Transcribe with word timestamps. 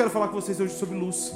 Quero 0.00 0.08
falar 0.08 0.28
com 0.28 0.40
vocês 0.40 0.58
hoje 0.58 0.72
sobre 0.72 0.98
luz, 0.98 1.30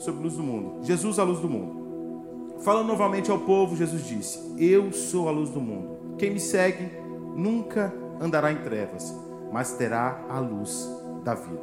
sobre 0.00 0.24
luz 0.24 0.34
do 0.34 0.42
mundo. 0.42 0.84
Jesus, 0.84 1.20
a 1.20 1.22
luz 1.22 1.38
do 1.38 1.48
mundo. 1.48 2.58
Falando 2.62 2.88
novamente 2.88 3.30
ao 3.30 3.38
povo, 3.38 3.76
Jesus 3.76 4.04
disse: 4.04 4.56
Eu 4.58 4.90
sou 4.90 5.28
a 5.28 5.30
luz 5.30 5.50
do 5.50 5.60
mundo. 5.60 6.16
Quem 6.18 6.32
me 6.32 6.40
segue 6.40 6.90
nunca 7.36 7.94
andará 8.20 8.50
em 8.50 8.56
trevas, 8.56 9.14
mas 9.52 9.74
terá 9.74 10.26
a 10.28 10.40
luz 10.40 10.90
da 11.22 11.34
vida. 11.36 11.62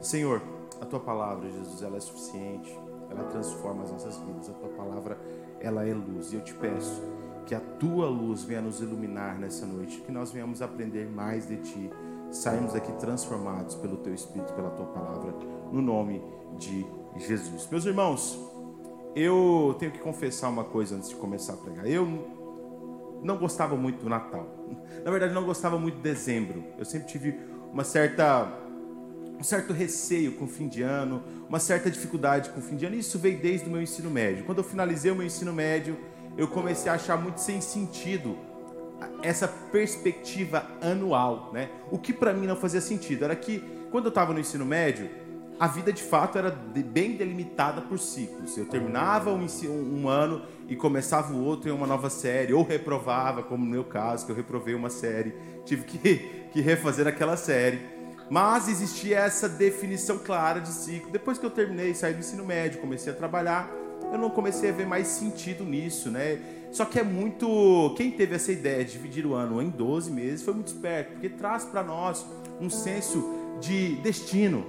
Senhor, 0.00 0.40
a 0.80 0.86
tua 0.86 1.00
palavra, 1.00 1.50
Jesus, 1.50 1.82
ela 1.82 1.96
é 1.96 2.00
suficiente, 2.00 2.72
ela 3.10 3.24
transforma 3.24 3.82
as 3.82 3.90
nossas 3.90 4.18
vidas. 4.18 4.48
A 4.48 4.52
tua 4.52 4.68
palavra, 4.68 5.18
ela 5.58 5.84
é 5.84 5.92
luz. 5.92 6.32
E 6.32 6.36
eu 6.36 6.42
te 6.42 6.54
peço 6.54 7.02
que 7.44 7.56
a 7.56 7.60
tua 7.60 8.06
luz 8.08 8.44
venha 8.44 8.60
nos 8.60 8.80
iluminar 8.80 9.36
nessa 9.36 9.66
noite, 9.66 10.00
que 10.02 10.12
nós 10.12 10.30
venhamos 10.30 10.62
aprender 10.62 11.10
mais 11.10 11.48
de 11.48 11.56
ti, 11.56 11.90
saímos 12.30 12.76
aqui 12.76 12.92
transformados 13.00 13.74
pelo 13.74 13.96
teu 13.96 14.14
espírito, 14.14 14.52
pela 14.52 14.70
tua 14.70 14.86
palavra, 14.86 15.34
no 15.72 15.82
nome 15.82 16.22
de 16.58 16.86
Jesus. 17.16 17.68
Meus 17.70 17.84
irmãos, 17.84 18.38
eu 19.14 19.74
tenho 19.78 19.92
que 19.92 19.98
confessar 19.98 20.48
uma 20.48 20.64
coisa 20.64 20.96
antes 20.96 21.08
de 21.08 21.16
começar 21.16 21.54
a 21.54 21.56
pregar. 21.56 21.86
Eu 21.86 22.06
não 23.22 23.36
gostava 23.36 23.76
muito 23.76 24.02
do 24.02 24.08
Natal. 24.08 24.46
Na 25.04 25.10
verdade, 25.10 25.34
não 25.34 25.44
gostava 25.44 25.78
muito 25.78 25.96
de 25.96 26.02
dezembro. 26.02 26.64
Eu 26.78 26.84
sempre 26.84 27.08
tive 27.08 27.34
uma 27.72 27.84
certa 27.84 28.64
um 29.38 29.42
certo 29.44 29.72
receio 29.72 30.32
com 30.32 30.46
o 30.46 30.48
fim 30.48 30.66
de 30.66 30.82
ano, 30.82 31.22
uma 31.48 31.60
certa 31.60 31.88
dificuldade 31.88 32.50
com 32.50 32.58
o 32.58 32.62
fim 32.62 32.74
de 32.74 32.84
ano. 32.86 32.96
Isso 32.96 33.18
veio 33.18 33.38
desde 33.38 33.68
o 33.68 33.70
meu 33.70 33.80
ensino 33.80 34.10
médio. 34.10 34.44
Quando 34.44 34.58
eu 34.58 34.64
finalizei 34.64 35.12
o 35.12 35.14
meu 35.14 35.24
ensino 35.24 35.52
médio, 35.52 35.96
eu 36.36 36.48
comecei 36.48 36.90
a 36.90 36.96
achar 36.96 37.16
muito 37.16 37.40
sem 37.40 37.60
sentido 37.60 38.36
essa 39.22 39.46
perspectiva 39.46 40.66
anual, 40.80 41.52
né? 41.52 41.70
O 41.90 41.98
que 41.98 42.12
para 42.12 42.32
mim 42.32 42.48
não 42.48 42.56
fazia 42.56 42.80
sentido 42.80 43.24
era 43.24 43.36
que 43.36 43.62
quando 43.92 44.06
eu 44.06 44.10
estava 44.10 44.32
no 44.32 44.40
ensino 44.40 44.66
médio, 44.66 45.08
a 45.58 45.66
vida 45.66 45.92
de 45.92 46.02
fato 46.02 46.38
era 46.38 46.50
bem 46.50 47.16
delimitada 47.16 47.80
por 47.80 47.98
ciclos. 47.98 48.56
Eu 48.56 48.66
terminava 48.66 49.32
um, 49.32 49.46
um, 49.66 50.08
ano 50.08 50.42
e 50.68 50.76
começava 50.76 51.32
o 51.32 51.44
outro 51.44 51.68
em 51.68 51.72
uma 51.72 51.86
nova 51.86 52.08
série, 52.08 52.52
ou 52.52 52.62
reprovava, 52.62 53.42
como 53.42 53.64
no 53.64 53.70
meu 53.70 53.84
caso, 53.84 54.24
que 54.24 54.30
eu 54.30 54.36
reprovei 54.36 54.74
uma 54.74 54.90
série, 54.90 55.34
tive 55.64 55.82
que, 55.84 55.98
que 56.52 56.60
refazer 56.60 57.08
aquela 57.08 57.36
série. 57.36 57.80
Mas 58.30 58.68
existia 58.68 59.18
essa 59.20 59.48
definição 59.48 60.18
clara 60.18 60.60
de 60.60 60.68
ciclo. 60.68 61.10
Depois 61.10 61.38
que 61.38 61.46
eu 61.46 61.50
terminei, 61.50 61.94
saí 61.94 62.12
do 62.12 62.20
ensino 62.20 62.44
médio, 62.44 62.80
comecei 62.80 63.12
a 63.12 63.16
trabalhar, 63.16 63.68
eu 64.12 64.18
não 64.18 64.30
comecei 64.30 64.70
a 64.70 64.72
ver 64.72 64.86
mais 64.86 65.08
sentido 65.08 65.64
nisso, 65.64 66.10
né? 66.10 66.38
Só 66.70 66.84
que 66.84 66.98
é 66.98 67.02
muito. 67.02 67.94
Quem 67.96 68.10
teve 68.10 68.34
essa 68.34 68.52
ideia 68.52 68.84
de 68.84 68.92
dividir 68.92 69.26
o 69.26 69.34
ano 69.34 69.60
em 69.62 69.70
12 69.70 70.10
meses 70.10 70.42
foi 70.42 70.54
muito 70.54 70.68
esperto, 70.68 71.12
porque 71.12 71.28
traz 71.28 71.64
para 71.64 71.82
nós 71.82 72.24
um 72.60 72.68
senso 72.68 73.38
de 73.60 73.96
destino, 73.96 74.66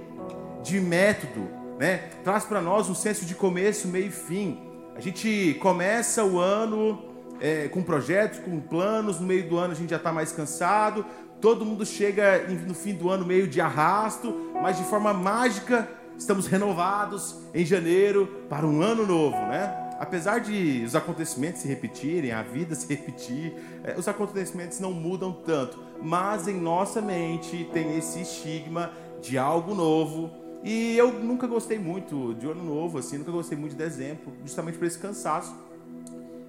de 0.62 0.80
método, 0.80 1.48
né? 1.78 2.10
Traz 2.22 2.44
para 2.44 2.60
nós 2.60 2.88
um 2.88 2.94
senso 2.94 3.24
de 3.24 3.34
começo, 3.34 3.88
meio 3.88 4.06
e 4.06 4.10
fim. 4.10 4.60
A 4.94 5.00
gente 5.00 5.56
começa 5.60 6.24
o 6.24 6.38
ano 6.38 7.02
é, 7.40 7.68
com 7.68 7.82
projetos, 7.82 8.38
com 8.38 8.60
planos, 8.60 9.18
no 9.18 9.26
meio 9.26 9.48
do 9.48 9.56
ano 9.56 9.72
a 9.72 9.76
gente 9.76 9.90
já 9.90 9.96
está 9.96 10.12
mais 10.12 10.30
cansado, 10.30 11.04
todo 11.40 11.64
mundo 11.64 11.86
chega 11.86 12.46
no 12.66 12.74
fim 12.74 12.94
do 12.94 13.08
ano 13.08 13.24
meio 13.24 13.48
de 13.48 13.60
arrasto, 13.60 14.52
mas 14.62 14.76
de 14.76 14.84
forma 14.84 15.14
mágica 15.14 15.88
estamos 16.18 16.46
renovados 16.46 17.36
em 17.54 17.64
janeiro 17.64 18.44
para 18.48 18.66
um 18.66 18.82
ano 18.82 19.06
novo, 19.06 19.36
né? 19.46 19.88
Apesar 19.98 20.38
de 20.40 20.82
os 20.84 20.94
acontecimentos 20.94 21.60
se 21.60 21.68
repetirem, 21.68 22.32
a 22.32 22.42
vida 22.42 22.74
se 22.74 22.86
repetir, 22.86 23.54
é, 23.84 23.94
os 23.98 24.08
acontecimentos 24.08 24.80
não 24.80 24.92
mudam 24.92 25.32
tanto, 25.32 25.78
mas 26.02 26.48
em 26.48 26.58
nossa 26.58 27.02
mente 27.02 27.68
tem 27.72 27.98
esse 27.98 28.20
estigma 28.20 28.92
de 29.20 29.36
algo 29.36 29.74
novo. 29.74 30.30
E 30.62 30.96
eu 30.96 31.12
nunca 31.12 31.46
gostei 31.46 31.78
muito 31.78 32.34
de 32.34 32.46
ano 32.46 32.62
novo, 32.62 32.98
assim, 32.98 33.18
nunca 33.18 33.30
gostei 33.30 33.56
muito 33.56 33.72
de 33.72 33.78
dezembro, 33.78 34.32
justamente 34.42 34.76
por 34.76 34.86
esse 34.86 34.98
cansaço. 34.98 35.54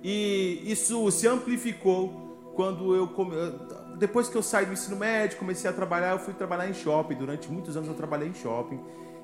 E 0.03 0.61
isso 0.65 1.09
se 1.11 1.27
amplificou 1.27 2.51
quando 2.55 2.95
eu 2.95 3.07
depois 4.01 4.27
que 4.27 4.35
eu 4.35 4.41
saí 4.41 4.65
do 4.65 4.73
ensino 4.73 4.95
médio, 4.95 5.37
comecei 5.37 5.69
a 5.69 5.73
trabalhar, 5.73 6.13
eu 6.13 6.19
fui 6.19 6.33
trabalhar 6.33 6.67
em 6.67 6.73
shopping. 6.73 7.13
Durante 7.13 7.51
muitos 7.51 7.77
anos 7.77 7.87
eu 7.87 7.93
trabalhei 7.93 8.29
em 8.29 8.33
shopping. 8.33 8.79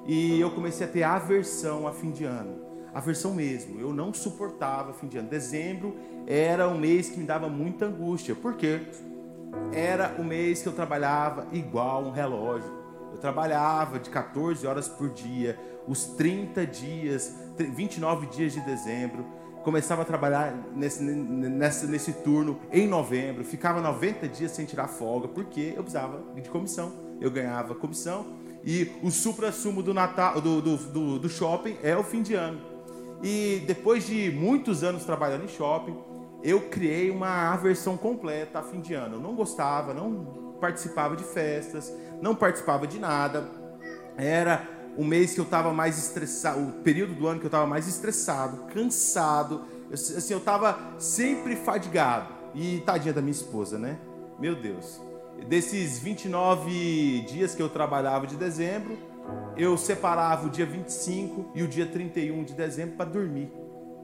E 0.05 0.39
eu 0.39 0.51
comecei 0.51 0.85
a 0.85 0.89
ter 0.89 1.01
aversão 1.01 1.87
a 1.87 1.91
fim 1.91 2.11
de 2.11 2.25
ano. 2.25 2.61
Aversão 2.93 3.33
mesmo. 3.33 3.79
Eu 3.79 3.91
não 3.91 4.13
suportava 4.13 4.93
fim 4.93 5.07
de 5.07 5.17
ano. 5.17 5.27
Dezembro 5.27 5.95
era 6.27 6.67
um 6.69 6.77
mês 6.77 7.09
que 7.09 7.19
me 7.19 7.25
dava 7.25 7.49
muita 7.49 7.85
angústia. 7.85 8.35
Por 8.35 8.55
quê? 8.55 8.81
Era 9.73 10.15
o 10.19 10.23
mês 10.23 10.61
que 10.61 10.67
eu 10.67 10.73
trabalhava 10.73 11.47
igual 11.51 12.03
um 12.03 12.11
relógio. 12.11 12.71
Eu 13.17 13.21
trabalhava 13.21 13.97
de 13.97 14.11
14 14.11 14.67
horas 14.67 14.87
por 14.87 15.09
dia, 15.09 15.59
os 15.87 16.05
30 16.05 16.67
dias, 16.67 17.33
29 17.57 18.27
dias 18.27 18.53
de 18.53 18.61
dezembro. 18.61 19.25
Começava 19.63 20.03
a 20.03 20.05
trabalhar 20.05 20.55
nesse, 20.75 21.01
nesse, 21.01 21.87
nesse 21.87 22.13
turno 22.13 22.59
em 22.71 22.87
novembro, 22.87 23.43
ficava 23.43 23.81
90 23.81 24.27
dias 24.27 24.51
sem 24.51 24.67
tirar 24.67 24.87
folga, 24.87 25.27
porque 25.27 25.73
eu 25.75 25.81
precisava 25.81 26.21
de 26.35 26.47
comissão. 26.47 26.93
Eu 27.19 27.31
ganhava 27.31 27.73
comissão 27.73 28.37
e 28.63 28.91
o 29.01 29.09
supra-sumo 29.09 29.81
do, 29.81 29.95
Natal, 29.95 30.39
do, 30.39 30.61
do, 30.61 30.77
do, 30.77 31.19
do 31.19 31.29
shopping 31.29 31.75
é 31.81 31.97
o 31.97 32.03
fim 32.03 32.21
de 32.21 32.35
ano. 32.35 32.61
E 33.23 33.63
depois 33.65 34.05
de 34.05 34.29
muitos 34.29 34.83
anos 34.83 35.03
trabalhando 35.05 35.45
em 35.45 35.47
shopping, 35.47 35.97
eu 36.43 36.69
criei 36.69 37.09
uma 37.09 37.51
aversão 37.51 37.97
completa 37.97 38.59
a 38.59 38.63
fim 38.63 38.79
de 38.79 38.93
ano. 38.93 39.15
Eu 39.15 39.19
não 39.19 39.33
gostava, 39.33 39.91
não 39.91 40.46
participava 40.57 41.15
de 41.15 41.23
festas, 41.23 41.93
não 42.21 42.35
participava 42.35 42.85
de 42.85 42.99
nada. 42.99 43.49
Era 44.17 44.67
o 44.97 45.03
mês 45.03 45.33
que 45.33 45.39
eu 45.39 45.45
estava 45.45 45.71
mais 45.71 45.97
estressado, 45.97 46.59
o 46.59 46.71
período 46.83 47.13
do 47.13 47.27
ano 47.27 47.39
que 47.39 47.45
eu 47.45 47.49
estava 47.49 47.67
mais 47.67 47.87
estressado, 47.87 48.65
cansado. 48.73 49.61
Eu, 49.89 49.93
assim, 49.93 50.33
eu 50.33 50.39
estava 50.39 50.77
sempre 50.99 51.55
fadigado. 51.55 52.35
E 52.55 52.81
tadinha 52.85 53.13
da 53.13 53.21
minha 53.21 53.31
esposa, 53.31 53.77
né? 53.77 53.99
Meu 54.39 54.55
Deus 54.55 54.99
desses 55.45 55.99
29 55.99 57.21
dias 57.21 57.53
que 57.53 57.61
eu 57.61 57.69
trabalhava 57.69 58.25
de 58.25 58.35
dezembro, 58.35 58.97
eu 59.55 59.77
separava 59.77 60.47
o 60.47 60.49
dia 60.49 60.65
25 60.65 61.51
e 61.53 61.63
o 61.63 61.67
dia 61.67 61.85
31 61.85 62.43
de 62.43 62.53
dezembro 62.53 62.95
para 62.95 63.09
dormir. 63.09 63.51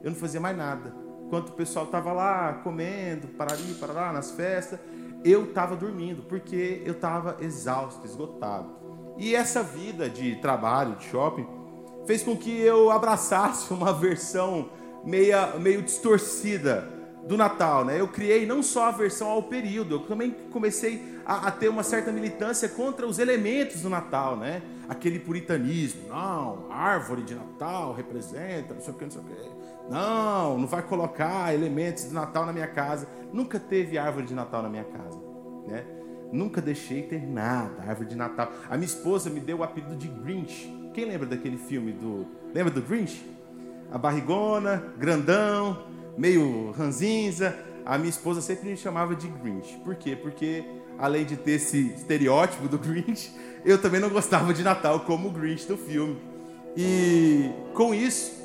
Eu 0.02 0.10
não 0.10 0.16
fazia 0.16 0.40
mais 0.40 0.56
nada. 0.56 0.94
Enquanto 1.26 1.48
o 1.50 1.52
pessoal 1.52 1.86
estava 1.86 2.12
lá 2.12 2.60
comendo, 2.62 3.28
para 3.28 3.54
ali, 3.54 3.74
para 3.74 3.92
lá, 3.92 4.12
nas 4.12 4.32
festas, 4.32 4.78
eu 5.24 5.44
estava 5.44 5.74
dormindo, 5.74 6.22
porque 6.22 6.82
eu 6.84 6.92
estava 6.92 7.38
exausto, 7.40 8.06
esgotado. 8.06 8.68
E 9.16 9.34
essa 9.34 9.62
vida 9.62 10.08
de 10.10 10.36
trabalho, 10.36 10.96
de 10.96 11.04
shopping, 11.06 11.46
fez 12.06 12.22
com 12.22 12.36
que 12.36 12.60
eu 12.60 12.90
abraçasse 12.90 13.72
uma 13.72 13.92
versão 13.92 14.68
meia, 15.04 15.54
meio 15.58 15.80
distorcida 15.82 16.92
do 17.26 17.36
Natal, 17.38 17.84
né? 17.84 17.98
Eu 17.98 18.08
criei 18.08 18.44
não 18.44 18.62
só 18.62 18.86
a 18.86 18.90
versão 18.90 19.28
ao 19.28 19.42
período, 19.44 19.94
eu 19.94 19.98
também 20.00 20.30
comecei 20.50 21.18
a, 21.24 21.48
a, 21.48 21.50
ter 21.50 21.68
uma 21.68 21.82
certa 21.82 22.12
militância 22.12 22.68
contra 22.68 23.06
os 23.06 23.18
elementos 23.18 23.80
do 23.80 23.88
Natal, 23.88 24.36
né? 24.36 24.60
Aquele 24.88 25.18
puritanismo, 25.18 26.08
não, 26.08 26.70
árvore 26.70 27.22
de 27.22 27.34
Natal 27.34 27.94
representa, 27.94 28.74
não 28.74 28.80
sei 28.82 28.92
o 28.92 28.96
que, 28.96 29.04
não 29.04 29.10
sei 29.10 29.20
o 29.22 29.24
que. 29.24 29.63
Não, 29.88 30.58
não 30.58 30.66
vai 30.66 30.82
colocar 30.82 31.52
elementos 31.54 32.04
do 32.04 32.14
Natal 32.14 32.46
na 32.46 32.52
minha 32.52 32.66
casa. 32.66 33.06
Nunca 33.32 33.58
teve 33.60 33.98
árvore 33.98 34.26
de 34.26 34.34
Natal 34.34 34.62
na 34.62 34.68
minha 34.68 34.84
casa, 34.84 35.18
né? 35.66 35.84
Nunca 36.32 36.60
deixei 36.60 37.02
ter 37.02 37.22
nada, 37.22 37.82
árvore 37.86 38.08
de 38.08 38.16
Natal. 38.16 38.50
A 38.68 38.76
minha 38.76 38.86
esposa 38.86 39.30
me 39.30 39.40
deu 39.40 39.58
o 39.58 39.62
apelido 39.62 39.94
de 39.94 40.08
Grinch. 40.08 40.68
Quem 40.92 41.04
lembra 41.04 41.26
daquele 41.26 41.58
filme 41.58 41.92
do. 41.92 42.26
Lembra 42.52 42.72
do 42.72 42.82
Grinch? 42.82 43.24
A 43.92 43.98
barrigona, 43.98 44.82
grandão, 44.98 45.84
meio 46.16 46.72
ranzinza. 46.72 47.56
A 47.84 47.98
minha 47.98 48.10
esposa 48.10 48.40
sempre 48.40 48.70
me 48.70 48.76
chamava 48.76 49.14
de 49.14 49.28
Grinch. 49.28 49.76
Por 49.84 49.94
quê? 49.94 50.16
Porque 50.16 50.64
além 50.98 51.24
de 51.24 51.36
ter 51.36 51.52
esse 51.52 51.92
estereótipo 51.94 52.66
do 52.66 52.78
Grinch, 52.80 53.32
eu 53.64 53.80
também 53.80 54.00
não 54.00 54.08
gostava 54.08 54.52
de 54.54 54.62
Natal 54.62 55.00
como 55.00 55.28
o 55.28 55.30
Grinch 55.30 55.66
do 55.66 55.76
filme. 55.76 56.20
E 56.76 57.50
com 57.74 57.94
isso, 57.94 58.43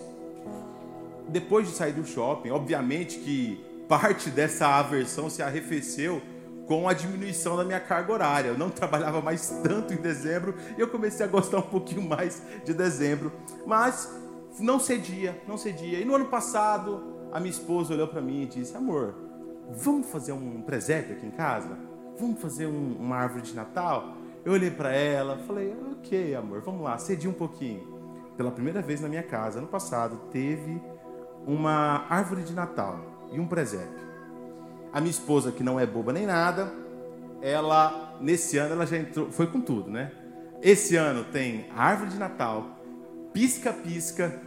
depois 1.32 1.68
de 1.68 1.74
sair 1.74 1.94
do 1.94 2.06
shopping, 2.06 2.50
obviamente 2.50 3.20
que 3.20 3.64
parte 3.88 4.30
dessa 4.30 4.68
aversão 4.68 5.30
se 5.30 5.42
arrefeceu 5.42 6.22
com 6.68 6.88
a 6.88 6.94
diminuição 6.94 7.58
da 7.58 7.64
minha 7.64 7.80
carga 7.80 8.14
horária. 8.14 8.50
Eu 8.50 8.58
não 8.58 8.70
trabalhava 8.72 9.22
mais 9.22 9.50
tanto 9.64 9.94
em 9.94 9.98
dezembro 9.98 10.56
e 10.78 10.82
eu 10.82 10.88
comecei 10.88 11.26
a 11.26 11.30
gostar 11.30 11.58
um 11.60 11.64
pouquinho 11.64 12.04
mais 12.04 12.42
de 12.64 12.74
dezembro. 12.74 13.32
Mas 13.66 14.12
não 14.60 14.80
cedia, 14.80 15.42
não 15.48 15.58
cedia. 15.58 16.00
E 16.00 16.06
no 16.06 16.16
ano 16.16 16.26
passado, 16.26 17.02
a 17.32 17.40
minha 17.40 17.52
esposa 17.52 17.94
olhou 17.94 18.08
para 18.08 18.22
mim 18.22 18.44
e 18.44 18.46
disse: 18.46 18.76
Amor, 18.76 19.16
vamos 19.70 20.08
fazer 20.08 20.32
um 20.32 20.62
presépio 20.62 21.16
aqui 21.16 21.26
em 21.26 21.32
casa? 21.32 21.90
vamos 22.20 22.42
fazer 22.42 22.68
um, 22.68 22.98
uma 23.00 23.16
árvore 23.16 23.42
de 23.42 23.56
Natal? 23.56 24.14
Eu 24.44 24.54
olhei 24.54 24.70
para 24.70 24.94
ela, 24.94 25.38
falei, 25.48 25.76
ok, 25.92 26.36
amor, 26.36 26.62
vamos 26.62 26.82
lá, 26.82 26.98
cedi 26.98 27.28
um 27.28 27.34
pouquinho. 27.34 28.00
Pela 28.36 28.52
primeira 28.52 28.82
vez 28.82 29.02
na 29.02 29.08
minha 29.08 29.24
casa, 29.24 29.60
ano 29.60 29.68
passado, 29.68 30.18
teve 30.32 30.82
uma 31.50 32.06
árvore 32.08 32.44
de 32.44 32.54
Natal 32.54 33.28
e 33.32 33.40
um 33.40 33.48
presépio. 33.48 34.08
A 34.94 35.02
minha 35.02 35.10
esposa, 35.10 35.52
que 35.52 35.64
não 35.64 35.80
é 35.80 35.86
boba 35.86 36.14
nem 36.14 36.28
nada, 36.28 36.72
ela, 37.42 38.18
nesse 38.22 38.58
ano, 38.58 38.74
ela 38.74 38.86
já 38.86 38.98
entrou, 38.98 39.32
foi 39.32 39.48
com 39.48 39.60
tudo, 39.60 39.90
né? 39.90 40.12
Esse 40.62 40.96
ano 40.96 41.24
tem 41.24 41.66
árvore 41.76 42.12
de 42.12 42.20
Natal, 42.20 42.80
pisca-pisca, 43.34 44.40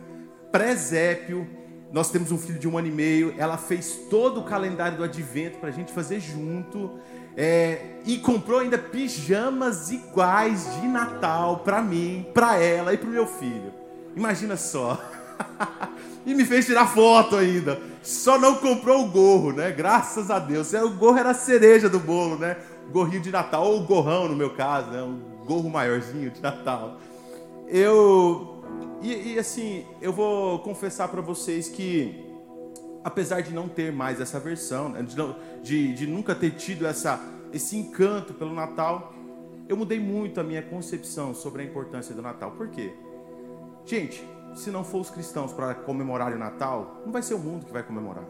presépio. 0.52 1.44
Nós 1.90 2.10
temos 2.10 2.30
um 2.30 2.38
filho 2.38 2.58
de 2.58 2.68
um 2.68 2.78
ano 2.78 2.86
e 2.86 2.92
meio. 2.92 3.34
Ela 3.36 3.58
fez 3.58 4.06
todo 4.08 4.40
o 4.40 4.44
calendário 4.44 4.96
do 4.96 5.04
advento 5.04 5.58
para 5.58 5.70
a 5.70 5.72
gente 5.72 5.92
fazer 5.92 6.20
junto. 6.20 7.00
É, 7.36 7.96
e 8.04 8.18
comprou 8.18 8.60
ainda 8.60 8.78
pijamas 8.78 9.90
iguais 9.90 10.80
de 10.80 10.86
Natal 10.86 11.60
para 11.60 11.82
mim, 11.82 12.26
para 12.32 12.58
ela 12.58 12.92
e 12.92 12.98
para 12.98 13.08
o 13.08 13.12
meu 13.12 13.26
filho. 13.26 13.72
Imagina 14.14 14.56
só. 14.56 15.02
e 16.26 16.34
me 16.34 16.44
fez 16.44 16.66
tirar 16.66 16.86
foto 16.86 17.36
ainda. 17.36 17.80
Só 18.02 18.38
não 18.38 18.56
comprou 18.56 19.04
o 19.04 19.10
gorro, 19.10 19.52
né? 19.52 19.70
Graças 19.70 20.30
a 20.30 20.38
Deus. 20.38 20.74
É, 20.74 20.82
o 20.82 20.90
gorro 20.90 21.18
era 21.18 21.30
a 21.30 21.34
cereja 21.34 21.88
do 21.88 21.98
bolo, 21.98 22.36
né? 22.38 22.56
Gorrinho 22.90 23.22
de 23.22 23.30
Natal, 23.30 23.64
ou 23.64 23.80
o 23.80 23.86
gorrão 23.86 24.28
no 24.28 24.36
meu 24.36 24.54
caso, 24.54 24.90
né? 24.90 25.02
Um 25.02 25.44
gorro 25.46 25.70
maiorzinho 25.70 26.30
de 26.30 26.40
Natal. 26.40 26.98
Eu. 27.68 28.62
E, 29.00 29.34
e 29.34 29.38
assim, 29.38 29.84
eu 30.00 30.12
vou 30.12 30.60
confessar 30.60 31.08
para 31.08 31.20
vocês 31.20 31.68
que 31.68 32.32
apesar 33.04 33.40
de 33.40 33.52
não 33.52 33.68
ter 33.68 33.92
mais 33.92 34.20
essa 34.20 34.38
versão, 34.38 34.88
né, 34.88 35.02
de, 35.02 35.16
de, 35.62 35.94
de, 35.94 36.06
nunca 36.06 36.34
ter 36.34 36.52
tido 36.52 36.86
essa, 36.86 37.20
esse 37.52 37.76
encanto 37.76 38.32
pelo 38.34 38.54
Natal, 38.54 39.12
eu 39.68 39.76
mudei 39.76 39.98
muito 39.98 40.40
a 40.40 40.44
minha 40.44 40.62
concepção 40.62 41.34
sobre 41.34 41.62
a 41.62 41.64
importância 41.64 42.14
do 42.14 42.22
Natal. 42.22 42.52
Por 42.52 42.68
quê? 42.68 42.92
Gente, 43.84 44.24
se 44.54 44.70
não 44.70 44.84
for 44.84 45.00
os 45.00 45.10
cristãos 45.10 45.52
para 45.52 45.74
comemorar 45.74 46.32
o 46.32 46.38
Natal, 46.38 47.02
não 47.04 47.12
vai 47.12 47.22
ser 47.22 47.34
o 47.34 47.38
mundo 47.38 47.66
que 47.66 47.72
vai 47.72 47.82
comemorar. 47.82 48.24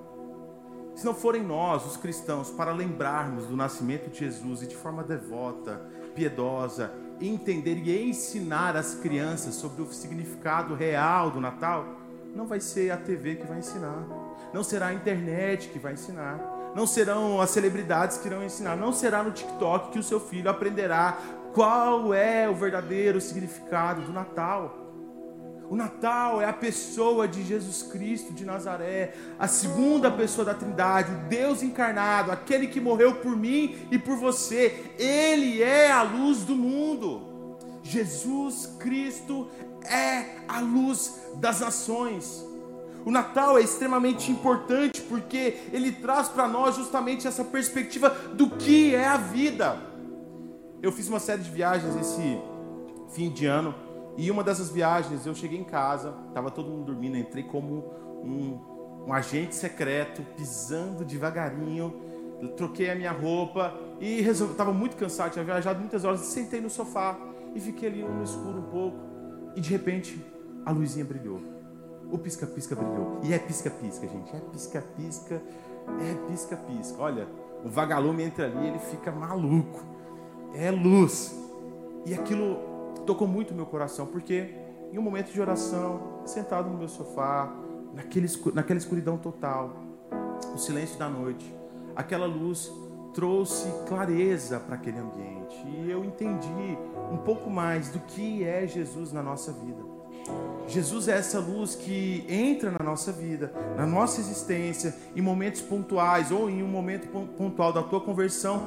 Se 0.94 1.04
não 1.04 1.14
forem 1.14 1.42
nós, 1.42 1.86
os 1.86 1.96
cristãos, 1.96 2.50
para 2.50 2.72
lembrarmos 2.72 3.46
do 3.46 3.56
nascimento 3.56 4.10
de 4.10 4.18
Jesus 4.18 4.62
e 4.62 4.66
de 4.66 4.76
forma 4.76 5.02
devota, 5.02 5.80
piedosa, 6.14 6.92
entender 7.20 7.76
e 7.76 8.10
ensinar 8.10 8.76
as 8.76 8.94
crianças 8.94 9.54
sobre 9.54 9.82
o 9.82 9.92
significado 9.92 10.74
real 10.74 11.30
do 11.30 11.40
Natal, 11.40 11.86
não 12.34 12.46
vai 12.46 12.60
ser 12.60 12.90
a 12.90 12.96
TV 12.96 13.36
que 13.36 13.46
vai 13.46 13.58
ensinar, 13.58 14.06
não 14.52 14.62
será 14.62 14.86
a 14.86 14.94
internet 14.94 15.68
que 15.68 15.78
vai 15.78 15.94
ensinar, 15.94 16.38
não 16.74 16.86
serão 16.86 17.40
as 17.40 17.50
celebridades 17.50 18.18
que 18.18 18.26
irão 18.26 18.42
ensinar, 18.42 18.76
não 18.76 18.92
será 18.92 19.22
no 19.22 19.30
TikTok 19.30 19.90
que 19.90 19.98
o 19.98 20.02
seu 20.02 20.18
filho 20.18 20.50
aprenderá 20.50 21.18
qual 21.52 22.14
é 22.14 22.48
o 22.48 22.54
verdadeiro 22.54 23.20
significado 23.20 24.02
do 24.02 24.12
Natal. 24.12 24.81
O 25.72 25.74
Natal 25.74 26.38
é 26.42 26.44
a 26.44 26.52
pessoa 26.52 27.26
de 27.26 27.42
Jesus 27.42 27.82
Cristo 27.82 28.34
de 28.34 28.44
Nazaré, 28.44 29.14
a 29.38 29.48
segunda 29.48 30.10
pessoa 30.10 30.44
da 30.44 30.52
Trindade, 30.52 31.10
o 31.10 31.28
Deus 31.30 31.62
encarnado, 31.62 32.30
aquele 32.30 32.66
que 32.66 32.78
morreu 32.78 33.14
por 33.14 33.34
mim 33.34 33.78
e 33.90 33.98
por 33.98 34.18
você. 34.18 34.92
Ele 34.98 35.62
é 35.62 35.90
a 35.90 36.02
luz 36.02 36.44
do 36.44 36.54
mundo. 36.54 37.56
Jesus 37.82 38.66
Cristo 38.78 39.48
é 39.82 40.42
a 40.46 40.60
luz 40.60 41.18
das 41.36 41.60
nações. 41.60 42.44
O 43.02 43.10
Natal 43.10 43.56
é 43.56 43.62
extremamente 43.62 44.30
importante 44.30 45.00
porque 45.00 45.56
ele 45.72 45.90
traz 45.90 46.28
para 46.28 46.46
nós 46.46 46.76
justamente 46.76 47.26
essa 47.26 47.46
perspectiva 47.46 48.10
do 48.34 48.50
que 48.50 48.94
é 48.94 49.08
a 49.08 49.16
vida. 49.16 49.78
Eu 50.82 50.92
fiz 50.92 51.08
uma 51.08 51.18
série 51.18 51.40
de 51.40 51.50
viagens 51.50 51.96
esse 51.96 52.38
fim 53.14 53.30
de 53.30 53.46
ano 53.46 53.74
e 54.16 54.30
uma 54.30 54.44
dessas 54.44 54.70
viagens 54.70 55.26
eu 55.26 55.34
cheguei 55.34 55.58
em 55.58 55.64
casa, 55.64 56.14
estava 56.28 56.50
todo 56.50 56.68
mundo 56.68 56.86
dormindo, 56.86 57.16
entrei 57.16 57.44
como 57.44 57.84
um, 58.22 59.04
um 59.06 59.12
agente 59.12 59.54
secreto, 59.54 60.22
pisando 60.36 61.04
devagarinho, 61.04 61.94
troquei 62.56 62.90
a 62.90 62.94
minha 62.94 63.12
roupa 63.12 63.74
e 64.00 64.20
estava 64.20 64.72
muito 64.72 64.96
cansado, 64.96 65.32
tinha 65.32 65.44
viajado 65.44 65.78
muitas 65.78 66.04
horas, 66.04 66.20
sentei 66.20 66.60
no 66.60 66.68
sofá 66.68 67.18
e 67.54 67.60
fiquei 67.60 67.88
ali 67.88 68.02
no 68.02 68.22
escuro 68.22 68.58
um 68.58 68.70
pouco 68.70 68.98
e 69.54 69.60
de 69.60 69.70
repente 69.70 70.24
a 70.64 70.70
luzinha 70.70 71.04
brilhou. 71.04 71.40
O 72.10 72.18
pisca-pisca 72.18 72.74
brilhou. 72.74 73.20
E 73.22 73.32
é 73.32 73.38
pisca-pisca, 73.38 74.06
gente. 74.06 74.36
É 74.36 74.40
pisca-pisca, 74.40 75.42
é 76.00 76.28
pisca-pisca. 76.28 77.00
Olha, 77.00 77.26
o 77.64 77.68
vagalume 77.70 78.22
entra 78.22 78.46
ali, 78.46 78.68
ele 78.68 78.78
fica 78.78 79.10
maluco. 79.10 79.82
É 80.54 80.70
luz. 80.70 81.34
E 82.04 82.12
aquilo 82.12 82.71
tocou 83.06 83.26
muito 83.26 83.54
meu 83.54 83.66
coração, 83.66 84.06
porque 84.06 84.54
em 84.92 84.98
um 84.98 85.02
momento 85.02 85.32
de 85.32 85.40
oração, 85.40 86.20
sentado 86.24 86.68
no 86.68 86.76
meu 86.76 86.88
sofá, 86.88 87.52
naquele, 87.94 88.28
naquela 88.54 88.78
escuridão 88.78 89.16
total, 89.16 89.76
o 90.54 90.58
silêncio 90.58 90.98
da 90.98 91.08
noite, 91.08 91.54
aquela 91.96 92.26
luz 92.26 92.70
trouxe 93.14 93.68
clareza 93.86 94.60
para 94.60 94.74
aquele 94.74 94.98
ambiente. 94.98 95.56
E 95.66 95.90
eu 95.90 96.04
entendi 96.04 96.78
um 97.10 97.16
pouco 97.18 97.50
mais 97.50 97.88
do 97.88 98.00
que 98.00 98.44
é 98.44 98.66
Jesus 98.66 99.12
na 99.12 99.22
nossa 99.22 99.52
vida. 99.52 99.82
Jesus 100.68 101.08
é 101.08 101.18
essa 101.18 101.40
luz 101.40 101.74
que 101.74 102.24
entra 102.28 102.70
na 102.70 102.84
nossa 102.84 103.10
vida, 103.10 103.52
na 103.76 103.86
nossa 103.86 104.20
existência, 104.20 104.94
em 105.16 105.20
momentos 105.20 105.60
pontuais 105.60 106.30
ou 106.30 106.48
em 106.48 106.62
um 106.62 106.68
momento 106.68 107.08
pontual 107.36 107.72
da 107.72 107.82
tua 107.82 108.00
conversão 108.00 108.62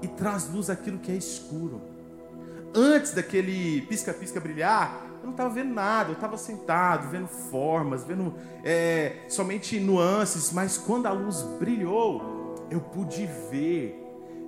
e 0.00 0.08
traz 0.08 0.48
luz 0.48 0.70
àquilo 0.70 0.98
que 0.98 1.10
é 1.10 1.16
escuro 1.16 1.89
antes 2.74 3.12
daquele 3.12 3.82
pisca-pisca 3.82 4.40
brilhar, 4.40 5.06
eu 5.20 5.24
não 5.24 5.32
estava 5.32 5.50
vendo 5.50 5.74
nada, 5.74 6.10
eu 6.10 6.14
estava 6.14 6.36
sentado, 6.36 7.10
vendo 7.10 7.26
formas, 7.26 8.04
vendo 8.04 8.34
é, 8.64 9.16
somente 9.28 9.78
nuances, 9.78 10.52
mas 10.52 10.78
quando 10.78 11.06
a 11.06 11.12
luz 11.12 11.42
brilhou, 11.58 12.54
eu 12.70 12.80
pude 12.80 13.28
ver, 13.50 13.94